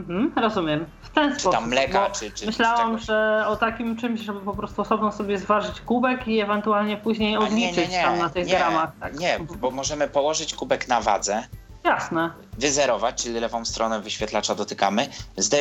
[0.00, 0.86] Mhm, rozumiem.
[1.02, 1.60] W ten Czy sposób.
[1.60, 3.02] tam mleka, czy, czy Myślałam, czegoś.
[3.06, 7.38] że o takim czymś, żeby po prostu osobno sobie zważyć kubek i ewentualnie później A
[7.38, 8.90] nie, odliczyć tam na tych nie, gramach.
[9.00, 9.18] Tak?
[9.18, 11.42] Nie, bo możemy położyć kubek na wadze,
[11.84, 12.30] Jasne.
[12.58, 15.08] wyzerować, czyli lewą stronę wyświetlacza dotykamy,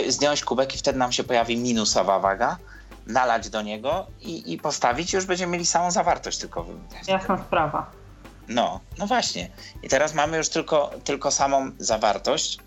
[0.08, 2.58] zdjąć kubek i wtedy nam się pojawi minusowa waga,
[3.08, 6.66] nalać do niego i, i postawić i już będziemy mieli samą zawartość tylko.
[7.08, 7.92] Jasna sprawa.
[8.48, 9.50] No, no właśnie.
[9.84, 12.60] I teraz mamy już tylko, tylko samą zawartość,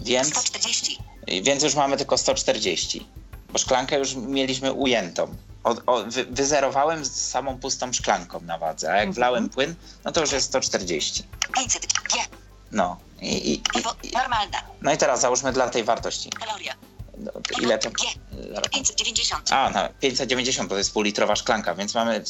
[0.00, 0.98] więc, 140.
[1.42, 3.06] więc już mamy tylko 140,
[3.52, 5.34] bo szklankę już mieliśmy ujętą.
[5.64, 9.12] O, o, wy, wyzerowałem z samą pustą szklanką na wadze, a jak Mhm.
[9.14, 9.74] wlałem płyn,
[10.04, 11.22] no to już jest 140.
[11.54, 11.86] 500.
[11.86, 12.18] G.
[12.72, 13.94] No i, i, i, Piwo.
[14.14, 14.62] Normalna.
[14.82, 16.30] no i teraz załóżmy dla tej wartości.
[16.30, 16.74] Kaloria.
[17.18, 17.32] No,
[17.62, 17.90] ile to?
[17.90, 17.96] G.
[18.70, 19.52] 590.
[19.52, 22.24] A, no, 590 to jest półlitrowa szklanka, więc mamy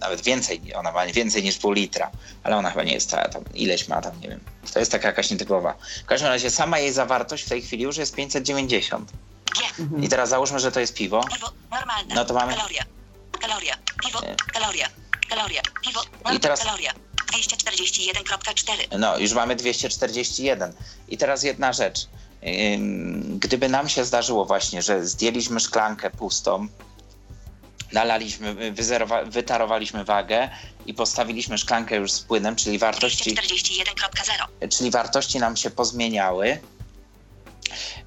[0.00, 2.10] nawet więcej, ona ma więcej niż pół litra,
[2.42, 4.40] ale ona chyba nie jest ta, tam ileś ma tam, nie wiem.
[4.72, 5.74] To jest taka jakaś nietypowa.
[6.02, 9.10] W każdym razie sama jej zawartość w tej chwili już jest 590.
[9.10, 9.82] G.
[9.84, 10.04] Mhm.
[10.04, 11.24] I teraz załóżmy, że to jest piwo.
[11.34, 11.50] Piwo.
[11.70, 12.14] Normalna.
[12.14, 12.84] No to mamy- Kaloria.
[13.40, 13.74] Kaloria.
[14.04, 14.20] Piwo.
[14.52, 14.88] Kaloria.
[15.28, 15.62] Kaloria.
[15.86, 16.00] Piwo.
[16.36, 16.92] I teraz- Kaloria.
[17.32, 18.98] 241.4.
[18.98, 20.72] No, już mamy 241.
[21.08, 22.08] I teraz jedna rzecz.
[23.38, 26.68] Gdyby nam się zdarzyło właśnie, że zdjęliśmy szklankę pustą,
[27.94, 28.72] nalaliśmy,
[29.26, 30.48] wytarowaliśmy wagę
[30.86, 34.68] i postawiliśmy szklankę już z płynem, czyli wartości 241.0.
[34.68, 36.58] czyli wartości nam się pozmieniały,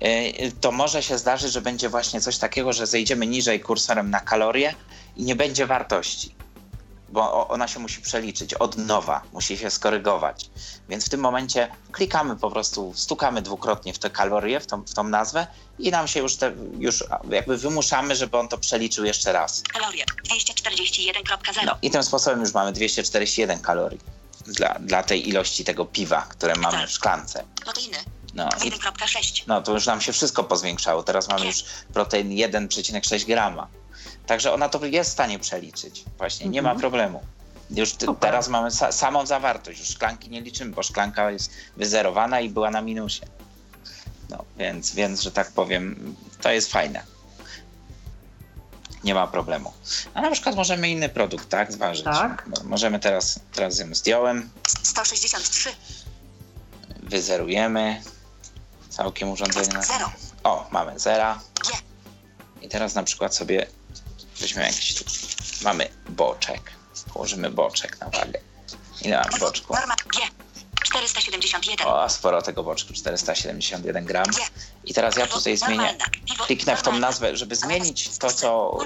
[0.04, 4.20] y, to może się zdarzyć, że będzie właśnie coś takiego, że zejdziemy niżej kursorem na
[4.20, 4.76] kalorie
[5.16, 6.36] i nie będzie wartości,
[7.10, 10.50] bo ona się musi przeliczyć od nowa, musi się skorygować.
[10.90, 14.94] Więc w tym momencie klikamy po prostu, stukamy dwukrotnie w te kalorie, w tą, w
[14.94, 15.48] tą nazwę
[15.80, 19.64] i nam się już, te, już jakby wymuszamy, żeby on to przeliczył jeszcze raz.
[19.74, 20.06] Kaloria.
[20.30, 21.66] 241.0.
[21.66, 24.00] No i tym sposobem już mamy 241 kalorii
[24.48, 27.44] dla, dla tej ilości tego piwa, które mamy w szklance.
[27.64, 27.98] Proteiny.
[28.34, 29.44] No i 1.6.
[29.48, 31.04] no to już nam się wszystko pozwiększało.
[31.04, 33.68] Teraz mamy już protein 1,6 grama.
[34.28, 36.04] Także ona to jest w stanie przeliczyć.
[36.18, 36.80] Właśnie, nie ma Mhm.
[36.82, 37.22] problemu.
[37.70, 38.16] Już Super.
[38.20, 39.80] teraz mamy sa- samą zawartość.
[39.80, 43.22] Już szklanki nie liczymy, bo szklanka jest wyzerowana i była na minusie.
[44.30, 47.04] No, więc, więc, że tak powiem, to jest fajne.
[49.04, 49.74] Nie ma problemu.
[50.14, 51.72] A na przykład możemy inny produkt, tak?
[51.72, 52.06] Zważyć.
[52.06, 52.48] Tak.
[52.48, 54.50] Mo- Możemy teraz, teraz ją zdjąłem,
[54.84, 55.70] 163.
[57.04, 58.02] wyzerujemy.
[58.90, 59.84] Całkiem urządzenie.
[59.84, 60.12] 0.
[60.44, 61.40] O, mamy zera.
[61.66, 61.72] G.
[62.62, 63.68] I teraz na przykład sobie
[64.40, 65.04] weźmiemy jakiś tu.
[65.64, 66.72] Mamy boczek.
[67.14, 68.40] Położymy boczek na wagę.
[69.02, 69.74] Ile mam boczku?
[69.74, 69.96] Norma.
[69.96, 70.22] G.
[70.84, 71.88] 471.
[71.88, 74.26] O, sporo tego boczku, 471 gram.
[74.86, 75.98] I teraz ja tutaj zmienię.
[76.46, 78.78] Kliknę w tą nazwę, żeby zmienić to, co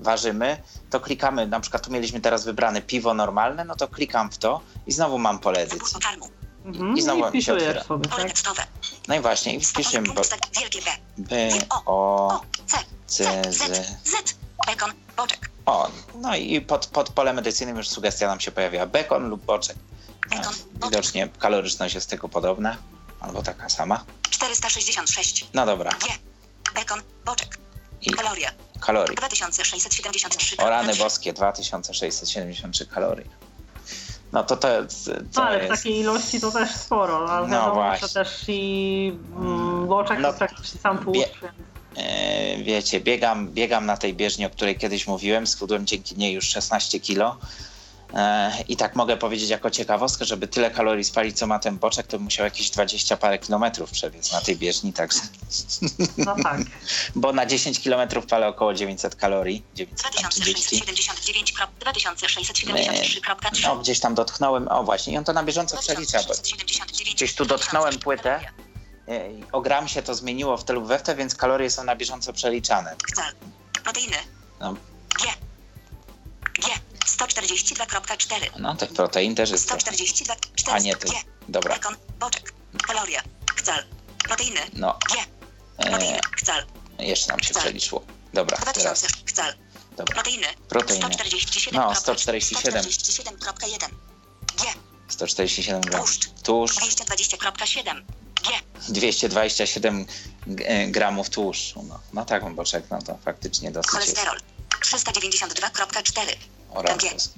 [0.00, 4.38] ważymy, to klikamy, na przykład tu mieliśmy teraz wybrane piwo normalne, no to klikam w
[4.38, 5.98] to i znowu mam pole edycji.
[6.64, 6.96] Mhm.
[6.96, 7.84] I znowu mi się otwiera.
[8.10, 8.22] tak?
[8.22, 8.66] tekstowe.
[9.08, 10.22] No i właśnie, i wpiszemy bo,
[10.60, 10.80] Wielkie
[11.18, 11.48] B.
[11.86, 12.40] O.
[13.06, 13.42] C.
[13.52, 14.45] Z.
[14.66, 14.92] Bekon.
[15.16, 15.50] Boczek.
[15.66, 18.86] O, no i pod, pod polem edycyjnym już sugestia nam się pojawiła.
[18.86, 19.76] Bekon lub boczek.
[20.30, 20.44] Bekon.
[20.44, 20.90] A, Boczek.
[20.90, 22.76] Widocznie kaloryczność jest tego podobna,
[23.20, 24.04] albo taka sama.
[24.30, 25.46] 466.
[25.54, 25.90] No dobra.
[25.90, 26.06] G.
[26.74, 27.02] Bekon.
[27.24, 27.58] Boczek.
[28.02, 28.50] I Kaloria.
[28.80, 29.16] kalorii.
[29.16, 30.56] 2673.
[30.56, 33.30] O rany boskie, 2673 kalorii.
[34.32, 34.68] No to to,
[35.34, 35.74] to Ale w jest...
[35.82, 38.08] takiej ilości to też sporo, ale No wiadomo, właśnie.
[38.08, 41.75] że też i mm, boczek No, to praktycznie sam tłuszcz, bie- więc E,
[42.62, 47.00] wiecie, biegam, biegam na tej bieżni, o której kiedyś mówiłem, schudłem dzięki niej już 16
[47.00, 47.38] kilo.
[48.14, 52.06] E, I tak mogę powiedzieć jako ciekawostkę, żeby tyle kalorii spalić, co ma ten boczek,
[52.06, 55.20] to musiał jakieś 20 parę kilometrów przebiec na tej bieżni, także...
[56.18, 56.60] no tak.
[57.14, 60.82] Bo na 10 kilometrów palę około 900 kalorii, 930.
[60.82, 61.54] 2679.
[61.80, 63.62] 2673.3.
[63.62, 66.34] No, gdzieś tam dotknąłem, o właśnie, i on to na bieżąco przelicza, bo
[67.14, 68.40] gdzieś tu dotknąłem płytę.
[69.08, 71.84] E, o gram się to zmieniło w te lub we w te, więc kalorie są
[71.84, 72.96] na bieżąco przeliczane.
[73.16, 73.34] Cel.
[73.84, 74.16] Proteiny.
[74.60, 74.72] No.
[75.22, 75.26] G.
[76.54, 76.68] G.
[77.06, 78.50] 142.4.
[78.58, 79.80] No, tych protein też jest trochę.
[79.80, 80.34] 142.
[80.72, 81.14] A nie, to G.
[81.48, 81.74] dobra.
[81.74, 81.96] Bekon.
[82.20, 82.52] Boczek.
[82.86, 83.22] Kaloria.
[83.64, 83.84] Cel.
[84.24, 84.60] Proteiny.
[84.72, 85.16] No, G.
[85.76, 86.16] Proteiny.
[86.16, 86.66] e, Cel.
[86.98, 87.62] jeszcze nam się Tak.
[87.62, 88.02] przeliczyło.
[88.34, 88.72] Dobra, teraz.
[89.02, 89.32] 2000.
[89.34, 89.54] Cel.
[89.96, 90.14] Dobra.
[90.14, 90.46] Proteiny.
[90.68, 91.04] Proteiny.
[91.14, 91.80] 147.
[91.80, 92.82] No, 147.
[92.82, 93.88] 147.1.
[94.58, 94.64] G.
[95.08, 96.00] 147 gram.
[96.02, 96.28] Tłuszcz.
[96.42, 96.76] Tłuszcz.
[96.80, 98.02] 220.7.
[98.44, 98.52] G.
[98.88, 100.06] 227
[100.46, 101.82] g- e, gramów tłuszczu.
[101.82, 103.90] No, no tak, boczek, no to faktycznie dosyć.
[103.90, 104.40] Cholesterol.
[104.82, 106.20] 392.4.
[106.74, 107.08] O, rany, MG.
[107.08, 107.34] to jest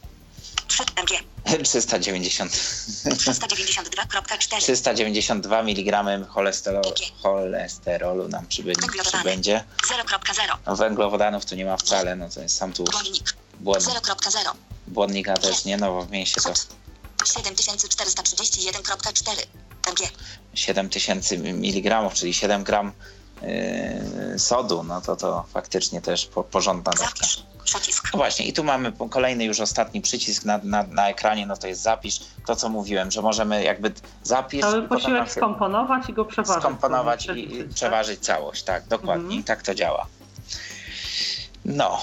[0.69, 1.19] 3 mg.
[1.65, 2.53] 390.
[2.53, 4.59] 392.4.
[4.61, 6.93] 392 mg cholesterolu,
[7.23, 8.87] cholesterolu nam przybędzie.
[9.03, 9.65] Przybędzie.
[9.91, 10.57] 0.0.
[10.67, 12.93] No, węglowodanów tu nie ma wcale, no to jest sam tłuszcz.
[12.93, 13.35] Błonnik.
[13.61, 13.89] Błonnik.
[13.89, 14.37] 0.0.
[14.87, 16.67] Błonnika też nie, no bo w mięsie to Sód.
[17.25, 19.47] 7431.4.
[19.91, 20.09] mg.
[20.55, 22.93] 7000 mg, czyli 7 gram
[23.43, 27.27] yy, sodu, no to to faktycznie też po, porządna dawka.
[27.65, 28.09] Przycisk.
[28.13, 31.67] No właśnie, i tu mamy kolejny już ostatni przycisk na, na, na ekranie, no to
[31.67, 32.21] jest zapisz.
[32.47, 36.63] To co mówiłem, że możemy jakby zapisz, Cały posiłek skomponować i go przeważyć.
[36.63, 39.41] skomponować Sobie i, przepisać, przeważyć całość, tak, dokładnie, Mhm.
[39.41, 40.07] i tak to działa.
[41.65, 42.01] No,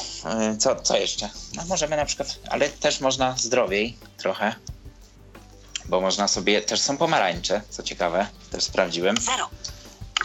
[0.54, 1.30] y, co, co jeszcze?
[1.56, 4.56] No możemy na przykład, ale też można zdrowiej trochę,
[5.90, 9.18] bo można sobie, też są pomarańcze, co ciekawe, też sprawdziłem.
[9.18, 9.50] 0.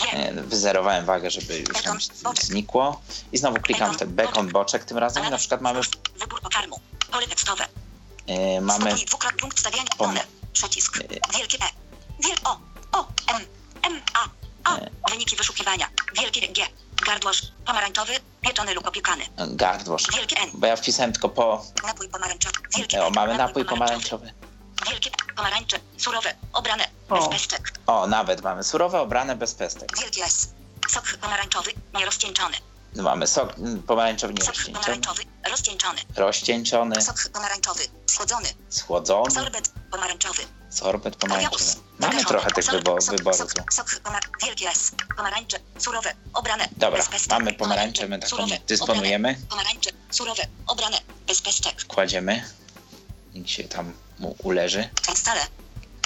[0.00, 0.10] G.
[0.12, 1.98] E, Wyzerowałem wagę, żeby już Bekon,
[2.42, 3.00] znikło.
[3.32, 5.80] I znowu klikam w ten bekon boczek tym razem i na przykład mamy,
[6.18, 6.80] Wybór pokarmu.
[7.10, 7.66] Pole tekstowe.
[8.26, 9.88] e, mamy dwukrot punkt stawiania.
[9.98, 10.20] Pole.
[10.52, 10.98] Przycisk.
[11.38, 11.68] Wielkie E.
[12.24, 12.58] Wiel O.
[12.92, 13.06] O.
[13.36, 13.46] M.
[13.82, 14.00] M.
[14.14, 14.28] A.
[14.64, 14.78] A.
[15.10, 15.86] Wyniki wyszukiwania.
[16.20, 16.62] Wielkie G.
[17.06, 17.42] Gardłosz.
[17.66, 18.12] Pomarańczowy.
[18.40, 19.24] Pieczony lub opiekany.
[19.48, 20.50] gardłosz, Wielkie N.
[20.54, 22.54] bo ja wpisałem tylko po, Napój pomarańczowy.
[22.76, 24.32] Wielkie o, mamy napój pomarańczowy.
[24.88, 25.78] Wielkie pomarańcze.
[25.98, 26.34] Surowe.
[26.52, 26.84] Obrane.
[27.10, 27.14] O.
[27.18, 27.72] Bez pestek.
[27.86, 29.98] O, nawet mamy surowe, obrane, bez pestek.
[30.00, 30.48] Wielkie S.
[30.88, 31.70] Sok pomarańczowy.
[31.94, 32.56] Nierozcieńczony.
[32.96, 35.22] Mamy sok mm, pomarańczowy Sok nierozcieńczony, pomarańczowy.
[35.50, 36.00] Rozcieńczony.
[36.16, 37.82] rozcieńczony, Sok pomarańczowy.
[38.06, 38.48] Schłodzony.
[38.70, 40.42] schłodzony, Sorbet pomarańczowy.
[40.70, 41.64] sorbet pomarańczowy.
[41.98, 43.72] Mamy trochę tych wybo- Sok- wyboru sok-.
[43.72, 43.86] Sok
[44.42, 44.90] wielkie S.
[45.16, 45.58] Pomarańcze.
[45.78, 46.14] Surowe.
[46.34, 46.68] Obrane.
[46.76, 47.30] Dobra, bez pestek.
[47.30, 49.28] mamy pomarańcze, my taką Surowe, dysponujemy.
[49.28, 49.46] Obrane.
[49.50, 49.90] Pomarańcze.
[50.10, 50.42] Surowe.
[50.66, 50.98] Obrane.
[51.26, 51.84] Bez pestek.
[51.86, 52.44] Kładziemy,
[53.34, 54.88] nikt się tam mu uleży.
[55.14, 55.40] Stale.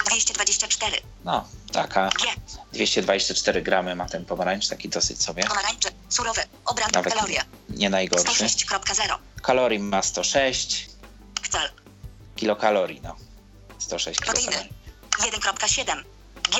[0.06, 1.00] 224.
[1.24, 2.26] No, taka G.
[2.72, 5.44] 224 gramy ma ten pomarańcz, taki dosyć sobie.
[5.44, 5.88] Pomarańcze.
[6.08, 6.44] Surowe.
[6.64, 6.90] Obrane.
[6.94, 7.42] Nawet Kalorie.
[7.68, 8.44] nie najgorszy.
[8.44, 9.18] 106.0.
[9.42, 10.88] Kalorii ma 106
[11.50, 11.70] Cel.
[12.36, 13.16] kilokalorii, no.
[13.78, 14.50] 106 Proteiny.
[14.52, 14.74] kilokalorii.
[15.42, 16.04] 1.7.
[16.52, 16.58] G.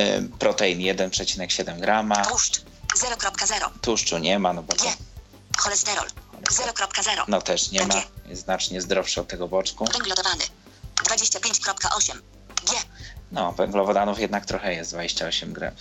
[0.00, 2.24] Y, Protein 1,7 grama.
[2.24, 2.60] Tłuszcz.
[2.96, 3.70] 0.0.
[3.82, 4.90] Tłuszczu nie ma, no bo to G.
[5.58, 6.06] Cholesterol.
[6.50, 7.24] 0.0.
[7.28, 7.94] no też nie ma.
[8.26, 9.84] Jest znacznie zdrowszy od tego boczku.
[9.92, 10.44] Węglowodany.
[11.02, 12.12] 25.8.
[12.66, 12.72] G.
[13.32, 15.72] No, węglowodanów jednak trochę jest, 28 gra,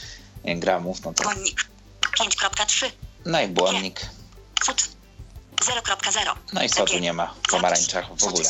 [0.45, 1.23] gramów, no to.
[1.23, 1.65] Błonnik.
[2.19, 2.91] 5.3.
[3.25, 4.01] No i błonnik.
[4.63, 4.83] Sód.
[5.55, 6.35] 0.0.
[6.53, 7.01] No i sodu G.
[7.01, 8.49] nie ma w pomarańczach w ogóle.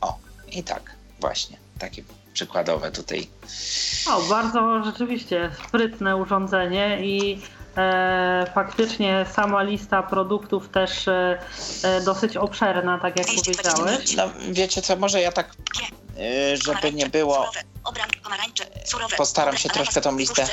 [0.00, 0.18] O,
[0.48, 1.58] i tak, właśnie.
[1.78, 3.28] Takie przykładowe tutaj.
[4.06, 7.42] O, bardzo rzeczywiście sprytne urządzenie i
[8.54, 11.38] faktycznie sama lista produktów też e,
[11.82, 14.16] e, dosyć obszerna, tak jak powiedziałeś.
[14.16, 15.50] No wiecie co, może ja tak,
[16.18, 17.50] y, żeby nie było.
[19.16, 20.46] Postaram się troszkę tą listę-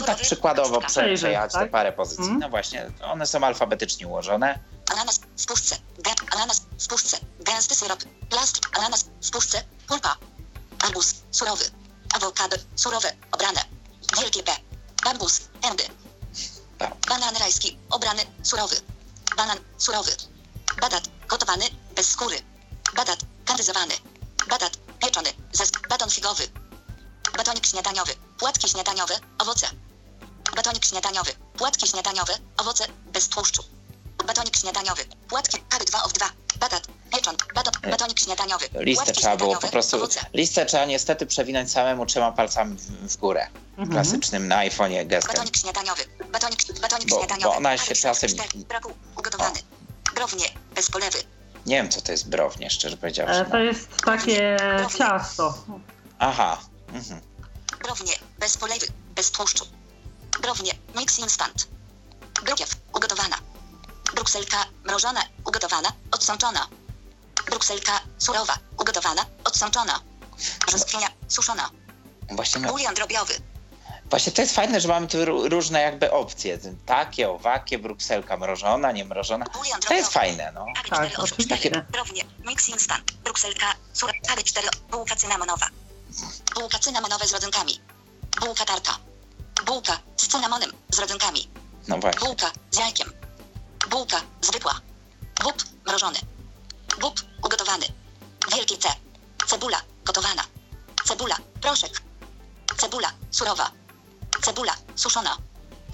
[0.00, 1.70] no tak przykładowo przejechać te tak?
[1.70, 2.22] parę pozycji.
[2.24, 2.40] Mhm.
[2.40, 4.58] No właśnie, one są alfabetycznie ułożone.
[4.92, 5.76] Ananas w puszce.
[6.34, 7.16] Ananas w puszce.
[7.40, 7.98] Gęsty syrop.
[8.30, 8.78] Plastik.
[8.78, 9.62] Ananas w puszce.
[9.88, 10.16] Pulpa.
[10.84, 11.14] Arbuz.
[11.30, 11.64] Surowy.
[12.14, 12.56] Awokado.
[12.76, 13.12] Surowe.
[13.32, 13.60] Obrane.
[14.20, 14.52] Wielkie B.
[15.04, 15.40] Bambus.
[15.70, 15.84] Endy.
[17.08, 17.78] Banan rajski.
[17.90, 18.22] Obrany.
[18.42, 18.76] Surowy.
[19.36, 19.58] Banan.
[19.78, 20.12] Surowy.
[20.80, 21.08] Badat.
[21.28, 21.64] Gotowany.
[21.94, 22.42] Bez skóry.
[22.96, 23.18] Badat.
[23.44, 23.94] Kandyzowany.
[24.48, 24.76] Badat.
[25.02, 25.30] Pieczony.
[25.52, 25.70] Zes.
[25.88, 26.48] Baton figowy.
[27.36, 28.14] Batonik śniadaniowy.
[28.38, 29.14] Płatki śniadaniowe.
[29.38, 29.70] Owoce.
[30.56, 31.32] Batonik śniadaniowy.
[31.58, 32.38] Płatki śniadaniowe.
[32.56, 32.86] Owoce.
[33.12, 33.62] Bez tłuszczu.
[34.26, 35.04] Batonik śniadaniowy.
[35.28, 36.30] Płatki kary 2 of 2.
[36.60, 36.86] Batat.
[37.12, 37.36] Pieczon.
[37.54, 38.68] Baton, batonik śniadaniowy.
[38.74, 43.46] Listę trzeba było po prostu, listę trzeba niestety przewinąć samemu trzema palcami w, w górę.
[43.70, 43.88] Mhm.
[43.90, 45.32] Klasycznym na iPhone'ie gestem.
[45.34, 46.02] Batonik śniadaniowy.
[46.32, 47.50] Batonik, batonik Bo- śniadaniowy.
[47.50, 48.92] bo ona się czasem- 4, Braku.
[49.18, 49.58] Ugotowany.
[50.14, 50.44] Brownie.
[50.74, 51.18] Bez polewy.
[51.66, 53.44] Nie wiem co to jest brownie, szczerze E, powiedziawszy.
[53.50, 54.56] to jest takie
[54.98, 55.54] ciasto.
[56.18, 56.60] Aha.
[56.92, 57.20] Mhm.
[57.82, 58.12] Brownie.
[58.38, 58.86] Bez polewy.
[59.14, 59.64] Bez tłuszczu.
[60.42, 60.72] Brownie.
[60.96, 61.68] Mix instant.
[62.44, 62.76] Brukiew.
[62.94, 63.36] Ugotowana.
[64.20, 64.64] Brukselka.
[64.84, 65.22] Mrożona.
[65.44, 65.92] Ugotowana.
[66.12, 66.66] Odsączona.
[67.50, 68.00] Brukselka.
[68.18, 68.58] Surowa.
[68.80, 69.26] Ugotowana.
[69.44, 70.00] Odsączona.
[70.66, 71.08] Brzoskwinia.
[71.28, 71.70] Suszona.
[72.30, 73.34] Właśnie, no, Bulion drobiowy.
[74.10, 76.58] właśnie to jest fajne, że mamy tu ró- różne jakby opcje.
[76.86, 79.46] Takie, owakie, brukselka mrożona, nie mrożona.
[79.88, 80.66] To jest fajne, no.
[80.76, 81.56] Tak, 4 of oczywiście.
[81.58, 81.82] 4.
[81.90, 82.22] Brownie.
[82.44, 83.12] Mix instant.
[83.12, 83.66] Brukselka.
[83.92, 84.12] Sura.
[84.28, 84.68] Kary 4.
[84.90, 85.66] Bułka cynamonowa.
[86.54, 87.80] Bułka cynamonowa z rodzynkami.
[88.40, 88.98] Bułka tarka.
[89.66, 91.48] Bułka z cynamonem, z rodzynkami.
[91.88, 92.20] No właśnie.
[92.26, 93.12] Bułka z jajkiem.
[93.90, 94.80] Bułka zwykła.
[95.42, 96.18] Bób mrożony.
[97.00, 97.86] Bób ugotowany.
[98.54, 98.88] Wielkie C.
[99.46, 100.42] Cebula gotowana.
[101.04, 102.02] Cebula proszek.
[102.76, 103.70] Cebula surowa.
[104.42, 105.36] Cebula suszona.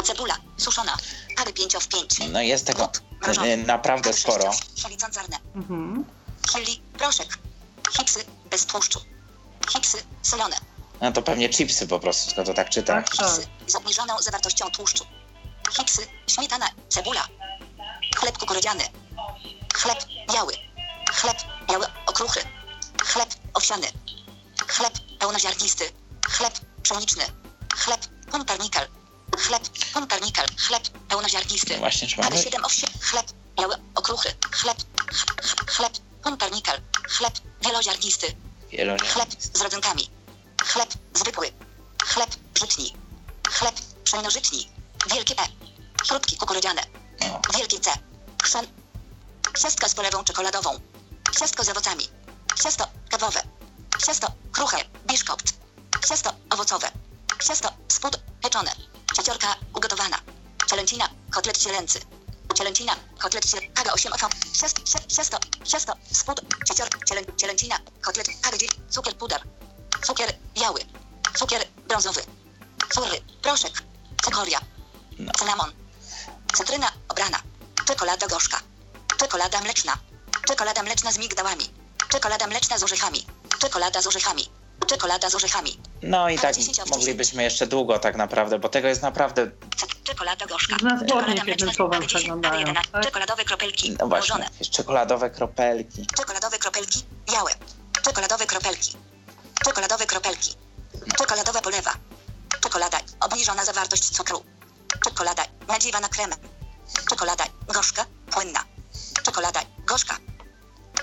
[0.04, 0.96] Cebula suszona.
[1.36, 2.18] Kary 5 w 5.
[2.32, 2.92] No jest tego
[3.26, 4.50] Bób e, naprawdę sporo.
[5.54, 6.04] Mhm.
[6.52, 7.38] Chili proszek.
[7.92, 9.00] Chipsy bez tłuszczu.
[9.72, 10.56] Chipsy solone.
[11.00, 12.92] No to pewnie chipsy po prostu, tylko to tak czyta.
[13.02, 13.16] Tak, tak.
[13.16, 15.06] Chipsy z obniżoną zawartością tłuszczu.
[15.76, 17.28] Chipsy, śmietana, cebula.
[18.16, 18.84] Chleb kukurydziany.
[19.74, 19.98] Chleb
[20.32, 20.52] biały.
[21.12, 21.36] Chleb
[21.68, 22.40] biały okruchy.
[23.04, 23.86] Chleb owsiany.
[24.68, 25.92] Chleb pełnoziarnisty.
[26.30, 27.24] Chleb pszeniczny.
[27.76, 28.00] Chleb
[28.30, 28.88] pumpernickel.
[29.38, 30.46] Chleb pumpernickel.
[30.56, 31.72] Chleb pełnoziarnisty.
[31.74, 32.08] No właśnie?
[32.16, 32.86] Kary 7 owsie.
[33.00, 33.26] Chleb
[33.58, 34.34] biały okruchy.
[34.50, 34.78] Chleb,
[35.12, 35.92] ch- ch- chleb
[36.22, 36.80] pumpernickel.
[37.08, 38.36] Chleb wieloziarnisty.
[38.70, 39.12] Wieloziarnisty.
[39.14, 40.10] Chleb z rodzynkami.
[40.64, 41.52] Chleb zwykły.
[42.04, 42.92] Chleb żytni.
[43.50, 44.68] Chleb pszeniożytni.
[45.14, 45.46] Wielkie E.
[46.08, 46.82] Chrupki kukurydziane.
[47.28, 47.40] No.
[47.54, 47.90] Wielkie C.
[48.42, 48.66] Chrzan.
[49.58, 50.80] Ciastka z polewą czekoladową.
[51.38, 52.08] Ciastko z owocami.
[52.62, 53.42] Ciasto kawowe.
[54.06, 54.76] Ciasto kruche.
[55.06, 55.52] Biszkopt.
[56.08, 56.90] Ciasto owocowe.
[57.46, 58.72] Ciasto spód pieczone.
[59.16, 60.18] Cieciorka ugotowana.
[60.70, 61.08] Cielęcina.
[61.30, 62.00] Kotlet cielęcy.
[62.54, 62.96] Cielęcina.
[63.22, 63.72] Kotlet cielęcy.
[63.74, 64.28] Kaga 8 oko.
[64.60, 64.82] Ciasto.
[65.08, 65.38] Ciasto.
[65.64, 65.92] Ciasto.
[66.12, 66.40] Spód.
[66.68, 66.88] Ciecior.
[67.08, 67.78] Cielę, cielęcina.
[68.00, 68.28] Kotlet.
[68.42, 68.72] Kaga 9.
[68.90, 69.42] Cukier puder.
[70.06, 70.80] Cukier biały.
[71.34, 72.22] Cukier brązowy.
[72.94, 73.20] Cury.
[73.42, 73.82] Proszek.
[74.24, 74.60] Cekoria.
[75.18, 75.32] No.
[75.38, 75.81] Cynamon.
[76.54, 77.38] Cytryna obrana.
[77.86, 78.60] Czekolada gorzka.
[79.18, 79.92] Czekolada mleczna.
[80.48, 81.70] Czekolada mleczna z migdałami.
[82.08, 83.26] Czekolada mleczna z orzechami.
[83.60, 84.50] Czekolada z orzechami.
[84.86, 85.80] Czekolada z orzechami.
[86.02, 89.50] No i tak 10 of moglibyśmy jeszcze długo tak naprawdę, bo tego jest naprawdę,
[90.04, 90.76] Czekolada gorzka.
[90.82, 92.92] Na zbornik jednym słowem Ale 10, przeglądają, 11.
[92.92, 93.04] tak?
[93.04, 93.96] Czekoladowe kropelki.
[94.00, 96.06] no właśnie, jakieś czekoladowe kropelki.
[96.16, 97.04] Czekoladowe kropelki.
[97.32, 97.50] Białe.
[98.02, 98.96] Czekoladowe kropelki.
[99.64, 100.54] Czekoladowe kropelki.
[101.18, 101.94] Czekoladowa polewa.
[102.60, 102.98] Czekolada.
[103.20, 104.44] Obniżona zawartość cukru.
[105.04, 105.42] Czekolada.
[105.68, 106.38] Nadziewana kremem.
[107.10, 107.44] Czekolada.
[107.74, 108.04] Gorzka.
[108.30, 108.60] Płynna.
[109.22, 109.60] Czekolada.
[109.86, 110.16] Gorzka.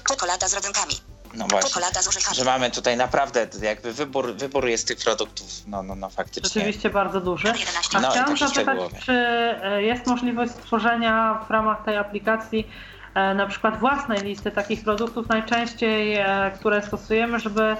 [0.07, 0.93] Czekolada z rodzynkami.
[1.33, 2.37] No właśnie, Czekolada z orzechami.
[2.37, 6.49] że mamy tutaj naprawdę jakby wybór, wybór jest tych produktów, no, no, no faktycznie.
[6.49, 7.49] Rzeczywiście bardzo duży.
[7.93, 12.69] A No, i chciałam zapytać, czy e, jest możliwość stworzenia w ramach tej aplikacji
[13.15, 17.75] e, na przykład własnej listy takich produktów najczęściej, e, które stosujemy, żeby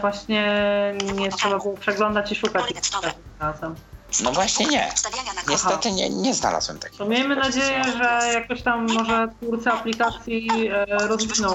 [0.00, 0.44] właśnie
[1.14, 2.64] nie trzeba było przeglądać i szukać
[3.40, 3.74] razem.
[4.22, 4.92] No właśnie nie.
[5.48, 10.84] Niestety nie, nie znalazłem takiej To miejmy nadzieję, że jakoś tam może twórcy aplikacji e,
[11.08, 11.54] rozwiną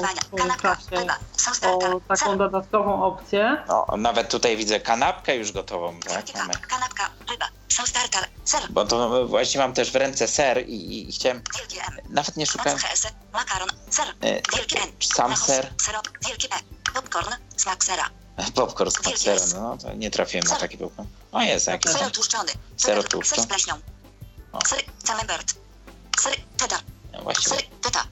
[0.79, 1.07] w swoim
[1.43, 3.63] czasie o taką dodatkową opcję.
[3.67, 6.35] No, nawet tutaj widzę kanapkę już gotową, tak?
[6.35, 6.53] Mamy.
[6.53, 11.13] Kanapka, ryba, sos tartar, ser, Bo to właśnie mam też w ręce ser i, i
[11.13, 14.35] chciałem, wielkie M, nawet nie szukałem, mac makaron, ser, e,
[14.83, 15.73] N, sam ser,
[16.93, 18.09] popcorn, smak sera,
[18.55, 19.55] popcorn z jest.
[19.55, 21.07] no to nie trafiłem na taki popcorn.
[21.35, 21.91] O jest jakiś.
[21.91, 23.79] ser tłuszczony, Ser ser z pleśnią,
[24.67, 25.53] ser camembert,
[26.21, 26.79] ser cheddar,
[27.13, 28.03] No właśnie, ser feta,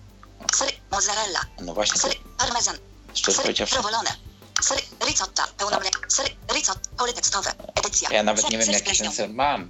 [0.56, 2.78] ser mozzarella, no właśnie, ser parmezan,
[3.14, 4.10] ser provolone,
[4.62, 9.70] ser ricotta, pełnomleczny, ser ricotta, polytekstowe, edycja, ja nawet nie wiem jaki ten ser mam.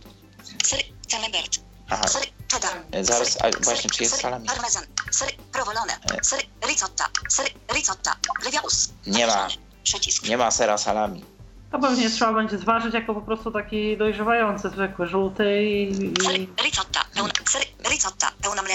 [0.65, 0.79] ser
[1.11, 2.83] camembert, Aha, Ser cheddar.
[2.91, 4.47] E, zaraz, a właśnie, czy jest salami?
[4.47, 4.83] Parmezan.
[5.11, 5.93] Ser provolone.
[5.93, 6.23] E.
[6.23, 7.09] Ser ricotta.
[7.29, 8.15] Ser ricotta.
[8.43, 8.89] Lewiaus.
[9.07, 9.47] Nie ma.
[9.83, 10.23] Przycisk.
[10.23, 11.25] nie ma sera salami.
[11.73, 16.13] To pewnie trzeba będzie zważyć jako po prostu taki dojrzewający, zwykły, żółty i,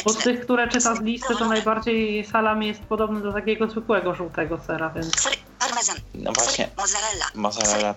[0.05, 4.14] bo z tych, które czyta z listy, to najbardziej salami jest podobny do takiego zwykłego
[4.14, 5.28] żółtego sera, więc.
[6.14, 6.70] No właśnie,
[7.34, 7.94] mozzarella.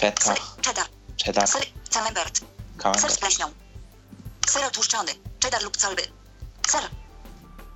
[0.00, 0.84] feta.
[1.24, 1.48] cheddar.
[1.90, 2.40] camembert.
[3.00, 3.46] Ser z pleśnią.
[4.48, 5.12] Ser otłuszczony.
[5.44, 6.02] Cheddar lub colby.
[6.68, 6.82] Ser.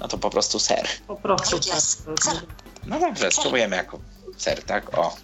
[0.01, 0.89] No to po prostu ser.
[1.07, 1.63] po prostu.
[1.63, 2.43] Ser.
[2.87, 3.99] No dobrze, spróbujemy jako
[4.41, 4.99] ser, tak?
[4.99, 5.17] O,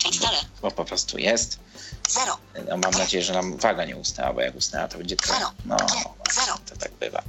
[0.63, 1.59] bo po prostu jest.
[2.09, 2.39] Zero.
[2.69, 5.39] No, mam nadzieję, że nam waga nie usnęła, bo jak usnęła, to będzie trochę.
[5.39, 5.53] Zero.
[5.65, 5.77] No,
[6.33, 6.59] zero.
[6.71, 7.23] to tak bywa.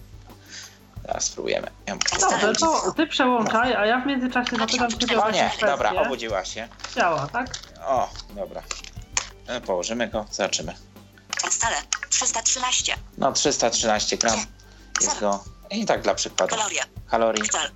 [1.03, 1.71] Teraz spróbujemy.
[1.85, 5.91] Ja Dobrze, to ty przełączaj, a ja w międzyczasie zapytam ciebie o O nie, dobra,
[5.91, 6.67] obudziła się.
[6.95, 7.59] Działa, tak?
[7.85, 8.63] O, dobra.
[9.47, 10.75] E, Położymy go, zobaczymy.
[11.61, 11.79] Dalej.
[12.09, 12.95] 313.
[13.17, 14.39] No, 313 gram
[15.01, 15.43] jest go.
[15.71, 16.55] I tak dla przykładu.
[16.55, 16.81] Kalorie.
[17.09, 17.43] Kalorii.
[17.49, 17.71] Kcal.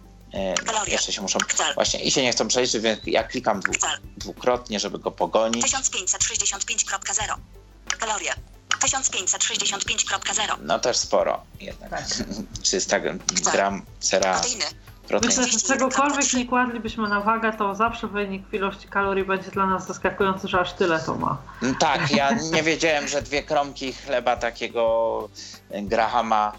[0.66, 0.92] Kalorie.
[0.94, 1.40] jeszcze się muszą.
[1.76, 3.74] Właśnie i się nie chcą przejrzeć, więc ja klikam dwu,
[4.18, 5.66] dwukrotnie, żeby go pogonić.
[5.66, 7.36] 1565.0.
[8.00, 8.34] Kalorie.
[8.80, 10.58] 1565.0.
[10.62, 11.90] No też sporo jednak.
[11.90, 12.06] Tak.
[12.62, 13.00] 300
[13.52, 14.66] gram sera Proteiny.
[15.08, 15.30] protein.
[15.38, 19.66] Myślę, że czegokolwiek nie kładlibyśmy na wagę, to zawsze wynik w ilości kalorii będzie dla
[19.66, 21.38] nas zaskakujący, że aż tyle to ma.
[21.64, 25.30] Mm, Tak, ja nie wiedziałem, że dwie kromki chleba takiego
[25.70, 26.52] e, Grahama,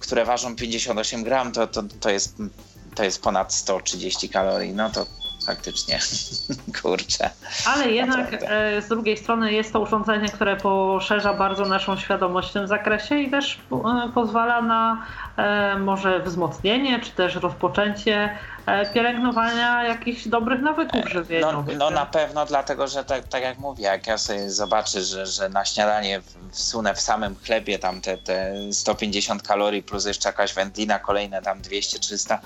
[0.00, 2.34] które ważą 58 gram, to, to, to, jest,
[2.94, 4.72] to jest ponad 130 kalorii.
[4.72, 5.06] No to
[5.46, 5.98] faktycznie.
[6.82, 7.30] Kurczę.
[7.66, 12.52] Ale jednak e, z drugiej strony jest to urządzenie, które poszerza bardzo naszą świadomość w
[12.52, 18.38] tym zakresie i też e, pozwala na e, może wzmocnienie, czy też rozpoczęcie
[18.94, 21.78] pielęgnowania jakichś dobrych nawyków żywieniowych.
[21.78, 25.26] No, no na pewno, dlatego że tak, tak jak mówię, jak ja sobie zobaczę, że,
[25.26, 26.20] że na śniadanie
[26.52, 31.62] wsunę w samym chlebie tam te, te 150 kalorii plus jeszcze jakaś wędlina, kolejne tam
[31.62, 32.38] 200-300,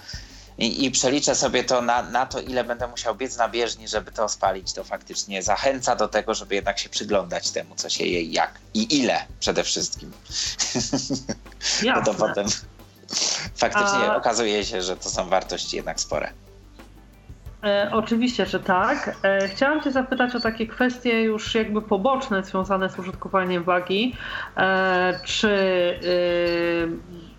[0.60, 4.12] i, i przeliczę sobie to na, na to, ile będę musiał biec na bieżni, żeby
[4.12, 8.22] to spalić, to faktycznie zachęca do tego, żeby jednak się przyglądać temu, co się je
[8.22, 8.52] i jak.
[8.74, 10.12] I ile przede wszystkim.
[11.82, 12.04] Jasne.
[12.04, 12.46] to potem
[13.56, 14.16] faktycznie A...
[14.16, 16.32] okazuje się, że to są wartości jednak spore.
[17.64, 19.16] E, oczywiście, że tak.
[19.22, 24.16] E, chciałam Cię zapytać o takie kwestie już jakby poboczne związane z użytkowaniem wagi.
[24.56, 25.48] E, czy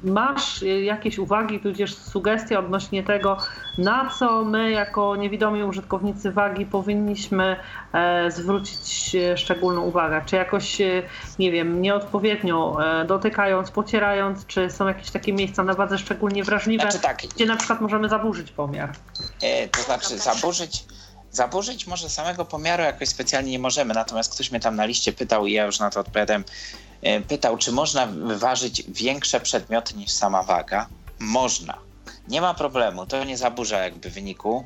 [0.03, 3.37] masz jakieś uwagi, tudzież sugestie odnośnie tego,
[3.77, 7.55] na co my jako niewidomi użytkownicy wagi powinniśmy
[7.93, 10.21] e, zwrócić szczególną uwagę?
[10.25, 11.03] Czy jakoś, e,
[11.39, 16.81] nie wiem, nieodpowiednio e, dotykając, pocierając, czy są jakieś takie miejsca na wadze szczególnie wrażliwe,
[16.83, 18.89] znaczy tak, gdzie na przykład możemy zaburzyć pomiar?
[19.71, 20.85] to znaczy zaburzyć...
[21.33, 25.47] Zaburzyć może samego pomiaru jakoś specjalnie nie możemy, natomiast ktoś mnie tam na liście pytał
[25.47, 26.90] i ja już na to odpowiadałem, E,
[27.27, 30.87] pytał, czy można ważyć większe przedmioty niż sama waga.
[31.19, 31.77] Można.
[32.27, 34.65] Nie ma problemu, to nie zaburza jakby wyniku.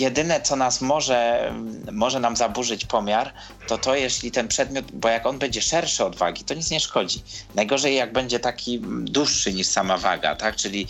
[0.00, 1.52] Jedyne, co nas może,
[1.92, 3.32] może nam zaburzyć pomiar,
[3.66, 6.80] to to, jeśli ten przedmiot, bo jak on będzie szerszy od wagi, to nic nie
[6.80, 7.22] szkodzi.
[7.54, 10.56] Najgorzej, jak będzie taki dłuższy niż sama waga, tak?
[10.56, 10.86] czyli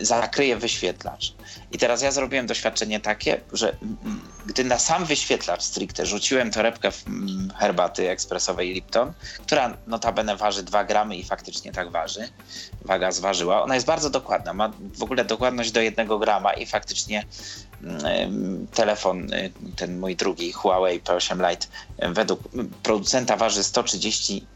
[0.00, 1.34] zakryje wyświetlacz.
[1.72, 3.76] I teraz ja zrobiłem doświadczenie takie, że
[4.46, 6.90] gdy na sam wyświetlacz stricte rzuciłem torebkę
[7.56, 12.28] herbaty ekspresowej Lipton, która notabene waży 2 gramy i faktycznie tak waży,
[12.84, 17.24] waga zważyła, ona jest bardzo dokładna, ma w ogóle dokładność do 1 grama i faktycznie
[18.74, 21.66] telefon, y, ten mój drugi Huawei P8 Lite,
[22.12, 22.40] według
[22.82, 24.46] producenta waży 130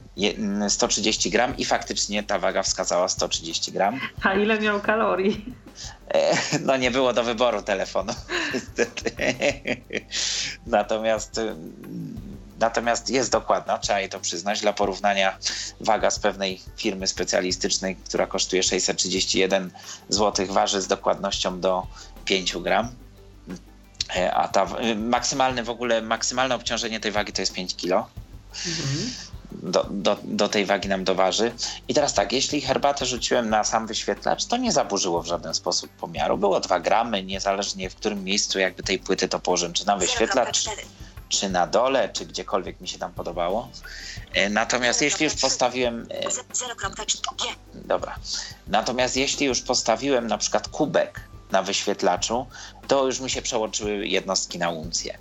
[0.69, 4.01] 130 gram i faktycznie ta waga wskazała 130 gram.
[4.23, 5.45] A ile miał kalorii?
[6.09, 8.13] E, no nie było do wyboru telefonu.
[10.67, 11.41] natomiast,
[12.61, 14.61] natomiast jest dokładna, trzeba jej to przyznać.
[14.61, 15.39] Dla porównania
[15.81, 19.71] waga z pewnej firmy specjalistycznej, która kosztuje 631
[20.09, 21.87] zł, waży z dokładnością do
[22.25, 22.89] 5 gram.
[24.17, 28.07] E, a ta maksymalne w ogóle, maksymalne obciążenie tej wagi to jest 5 kg.
[28.67, 29.11] Mhm
[29.63, 31.53] do, do, do tej wagi nam doważy.
[31.89, 35.91] I teraz tak, jeśli herbatę rzuciłem na sam wyświetlacz, to nie zaburzyło w żaden sposób
[35.91, 36.39] pomiaru.
[36.39, 40.65] Było 2 gramy, niezależnie w którym miejscu jakby tej płyty to położyłem, czy na wyświetlacz,
[41.29, 43.69] czy na dole, czy gdziekolwiek mi się tam podobało.
[44.33, 46.07] E, natomiast jeśli już postawiłem...
[46.11, 46.23] E,
[47.75, 48.17] dobra.
[48.67, 52.47] Natomiast jeśli już postawiłem na przykład kubek na wyświetlaczu,
[52.89, 55.19] to już mi się przełączyły jednostki na uncję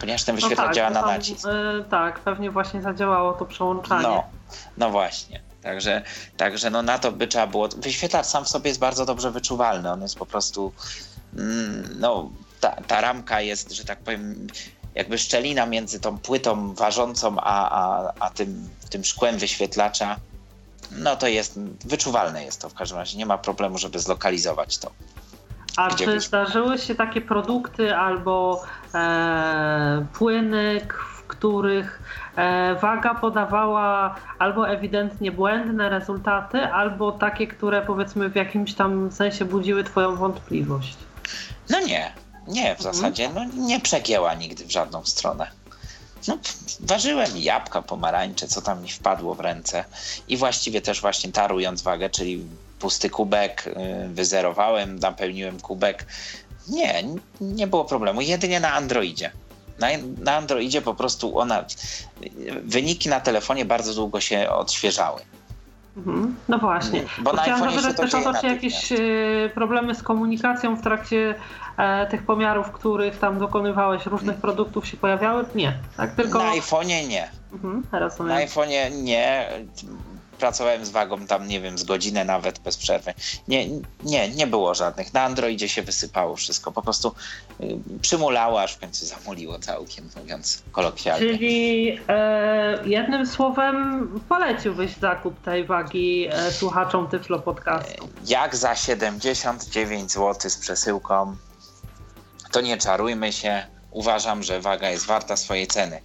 [0.00, 1.44] ponieważ ten wyświetlacz no tak, działa na nacisk.
[1.44, 4.02] Yy, tak, pewnie właśnie zadziałało to przełączanie.
[4.02, 4.24] No,
[4.76, 5.40] no właśnie.
[5.62, 6.02] Także,
[6.36, 7.68] także no na to by trzeba było.
[7.68, 9.92] Wyświetlacz sam w sobie jest bardzo dobrze wyczuwalny.
[9.92, 10.72] On jest po prostu.
[11.36, 12.30] Mm, no,
[12.60, 14.46] ta, ta ramka jest, że tak powiem,
[14.94, 20.16] jakby szczelina między tą płytą ważącą a, a, a tym, tym szkłem wyświetlacza.
[20.90, 23.18] No to jest wyczuwalne jest to w każdym razie.
[23.18, 24.90] Nie ma problemu, żeby zlokalizować to.
[25.76, 28.62] A czy zdarzyły się takie produkty albo
[28.94, 30.80] e, płyny,
[31.16, 32.02] w których
[32.36, 39.44] e, waga podawała albo ewidentnie błędne rezultaty, albo takie, które powiedzmy w jakimś tam sensie
[39.44, 40.96] budziły Twoją wątpliwość?
[41.70, 42.12] No nie,
[42.48, 42.94] nie w mhm.
[42.94, 43.30] zasadzie.
[43.34, 45.50] No, nie przegięła nigdy w żadną stronę.
[46.28, 46.38] No,
[46.80, 49.84] ważyłem jabłka, pomarańcze, co tam mi wpadło w ręce
[50.28, 52.44] i właściwie też właśnie tarując wagę, czyli
[52.84, 56.06] pusty kubek, y, wyzerowałem, napełniłem kubek.
[56.68, 57.04] Nie,
[57.40, 58.20] nie było problemu.
[58.20, 59.30] Jedynie na Androidzie.
[59.78, 59.86] Na,
[60.18, 61.64] na Androidzie po prostu ona.
[62.64, 65.20] Wyniki na telefonie bardzo długo się odświeżały.
[65.96, 66.36] Mhm.
[66.48, 67.02] No właśnie.
[67.18, 71.34] Bo, Bo chciałam zapytać też o to, czy jakieś y, problemy z komunikacją w trakcie
[71.76, 75.44] e, tych pomiarów, których tam dokonywałeś różnych produktów się pojawiały?
[75.54, 75.78] Nie.
[75.96, 76.14] Tak?
[76.14, 76.38] Tylko...
[76.38, 77.30] Na iPhone'ie nie.
[77.52, 77.82] Mhm,
[78.28, 79.48] na iPhone'ie nie
[80.44, 83.14] pracowałem z wagą tam, nie wiem, z godzinę nawet bez przerwy.
[83.48, 83.68] Nie,
[84.02, 85.14] nie, nie było żadnych.
[85.14, 86.72] Na Androidzie się wysypało wszystko.
[86.72, 87.14] Po prostu
[87.60, 91.26] y, przymulało, aż w końcu zamuliło całkiem, mówiąc kolokwialnie.
[91.26, 98.08] Czyli e, jednym słowem poleciłbyś zakup tej wagi e, słuchaczom Tyflo Podcastu?
[98.26, 101.36] Jak za 79 zł z przesyłką,
[102.52, 103.66] to nie czarujmy się.
[103.90, 106.00] Uważam, że waga jest warta swojej ceny.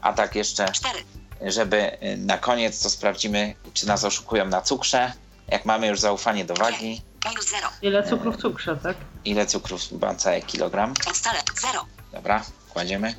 [0.00, 0.72] A tak jeszcze...
[0.72, 1.04] Cztery
[1.46, 5.12] żeby y, na koniec to sprawdzimy, czy nas oszukują na cukrze.
[5.48, 7.68] Jak mamy już zaufanie do wagi, Minus 0.
[7.82, 8.96] Ile cukru w cukrze, tak?
[9.24, 10.94] Ile cukrów ma cały kilogram?
[11.14, 11.38] Stale.
[11.60, 11.86] 0.
[12.12, 13.14] Dobra, kładziemy.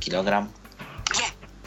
[0.00, 0.52] Kilogram.
[1.14, 1.22] G.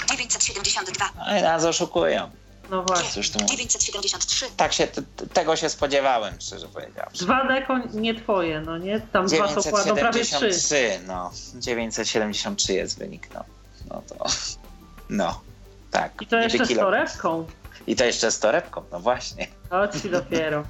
[0.09, 1.09] 972.
[1.17, 2.32] No i nas oszukują.
[2.69, 3.23] No właśnie.
[3.23, 3.57] Tu mówię.
[3.57, 4.45] 973.
[4.57, 4.88] Tak się,
[5.34, 7.26] tego się spodziewałem, szczerze powiedziawszy.
[7.26, 8.99] Dwa deko nie twoje, no nie?
[8.99, 10.32] Tam dwa to kładą prawie trzy.
[10.32, 11.32] 973, no.
[11.55, 13.43] 973 jest wynik, no.
[13.89, 14.26] No to...
[15.09, 15.41] No.
[15.96, 16.22] Tak.
[16.22, 17.46] I to jeszcze z torebką.
[17.88, 19.48] I to jeszcze z torebką, no właśnie.
[19.70, 20.64] O ci dopiero.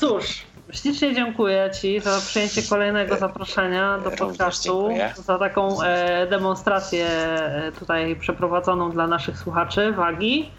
[0.00, 7.72] Cóż, ślicznie dziękuję Ci za przyjęcie kolejnego zaproszenia do podcastu, za taką e, demonstrację e,
[7.78, 10.50] tutaj przeprowadzoną dla naszych słuchaczy wagi.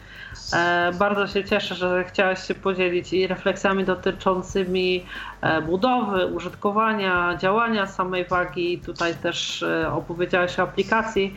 [0.54, 5.06] E, bardzo się cieszę, że chciałaś się podzielić i refleksjami dotyczącymi
[5.42, 8.80] e, budowy, użytkowania, działania samej wagi.
[8.86, 11.36] Tutaj też e, opowiedziałaś o aplikacji.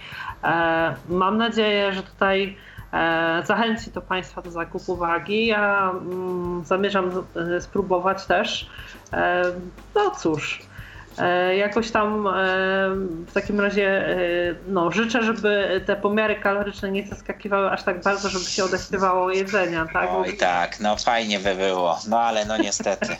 [1.09, 2.57] Mam nadzieję, że tutaj
[3.45, 5.47] zachęci to Państwa do zakupu wagi.
[5.47, 7.11] Ja mm, zamierzam
[7.61, 8.71] spróbować też.
[9.95, 10.63] No cóż,
[11.57, 12.31] jakoś tam e,
[13.27, 14.17] w takim razie e,
[14.69, 19.87] no, życzę, żeby te pomiary kaloryczne nie zaskakiwały aż tak bardzo, żeby się odechtywało jedzenia,
[19.93, 20.11] tak?
[20.11, 21.99] Bo- Oj tak, no fajnie by było.
[22.09, 23.17] No ale no niestety.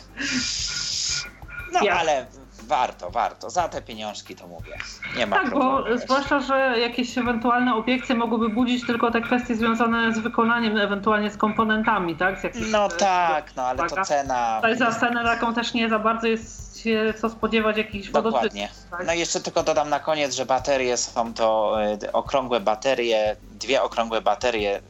[1.73, 1.93] No Ja.
[1.99, 2.25] ale
[2.67, 3.49] warto, warto.
[3.49, 4.77] Za te pieniążki to mówię.
[5.17, 5.85] Nie ma Tak, bo problemu.
[5.95, 6.01] wiesz.
[6.01, 11.37] zwłaszcza, że jakieś ewentualne obiekcje mogłyby budzić tylko te kwestie związane z wykonaniem, ewentualnie z
[11.37, 12.39] komponentami, tak?
[12.39, 14.55] Z No e, tak, no ale to cena.
[14.55, 18.09] Tutaj za cenę taką też nie za bardzo jest się co spodziewać jakichś.
[18.09, 18.69] Dokładnie.
[18.91, 19.05] Tak?
[19.05, 23.81] No i jeszcze tylko dodam na koniec, że baterie są to y, okrągłe baterie, dwie
[23.81, 24.81] okrągłe baterie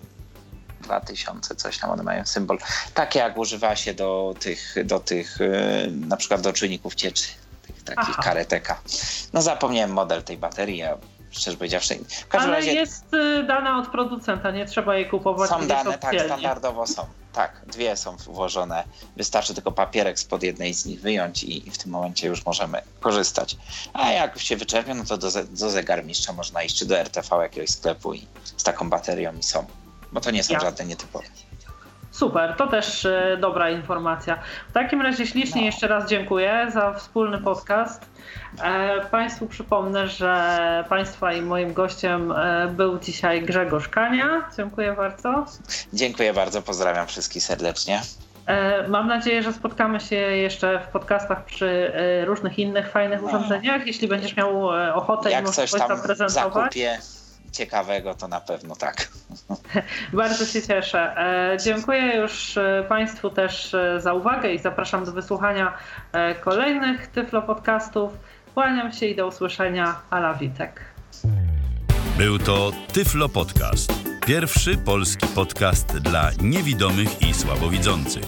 [0.82, 2.58] 2000, coś tam one mają symbol.
[2.94, 7.28] Takie jak używa się do tych, do tych y, na przykład do czujników cieczy,
[7.68, 8.24] tych takich Aha.
[8.24, 8.82] kareteka.
[9.34, 10.98] No zapomniałem model tej baterii, ja
[11.34, 11.96] szczerze powiedziawszy.
[11.96, 15.50] W każdym Ale razie jest y, dana od producenta, nie trzeba jej kupować.
[15.50, 17.06] są dane, tak, standardowo są.
[17.34, 18.84] Tak, dwie są włożone.
[19.18, 22.82] Wystarczy tylko papierek spod jednej z nich wyjąć i, i w tym momencie już możemy
[23.00, 23.58] korzystać.
[23.94, 27.70] A jak się wyczerpią, no to do, do zegarmistrza można iść, czy do RTV jakiegoś
[27.70, 28.28] sklepu i
[28.58, 29.66] z taką baterią i są.
[30.12, 30.60] Bo to nie są Ja.
[30.60, 31.26] żadne nietypowe.
[32.14, 34.38] Super, to też e, dobra informacja.
[34.70, 35.66] W takim razie ślicznie No.
[35.66, 38.06] jeszcze raz dziękuję za wspólny podcast.
[38.64, 44.50] E, Państwu przypomnę, że Państwa i moim gościem e, był dzisiaj Grzegorz Kania.
[44.58, 45.46] Dziękuję bardzo.
[45.94, 48.02] Dziękuję bardzo, pozdrawiam wszystkich serdecznie.
[48.88, 51.92] Mam nadzieję, że spotkamy się jeszcze w podcastach przy
[52.26, 53.28] różnych innych fajnych No.
[53.28, 53.88] urządzeniach.
[53.88, 56.54] Jeśli będziesz miał ochotę i Jak coś możliwość tam zaprezentować.
[56.54, 56.98] zakupię
[57.54, 59.08] ciekawego, to na pewno tak.
[60.14, 61.18] Bardzo się cieszę.
[61.18, 65.74] E, Dziękuję już e, Państwu też e, za uwagę i zapraszam do wysłuchania
[66.42, 68.12] kolejnych Tyflo Podcastów.
[68.54, 69.96] Kłaniam się i do usłyszenia.
[70.10, 70.82] Ala Witek.
[72.18, 73.94] Był to Tyflo Podcast.
[74.26, 78.26] Pierwszy polski podcast dla niewidomych i słabowidzących.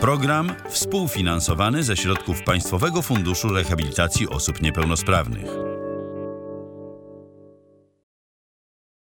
[0.00, 5.75] Program współfinansowany ze środków Państwowego Funduszu Rehabilitacji Osób Niepełnosprawnych.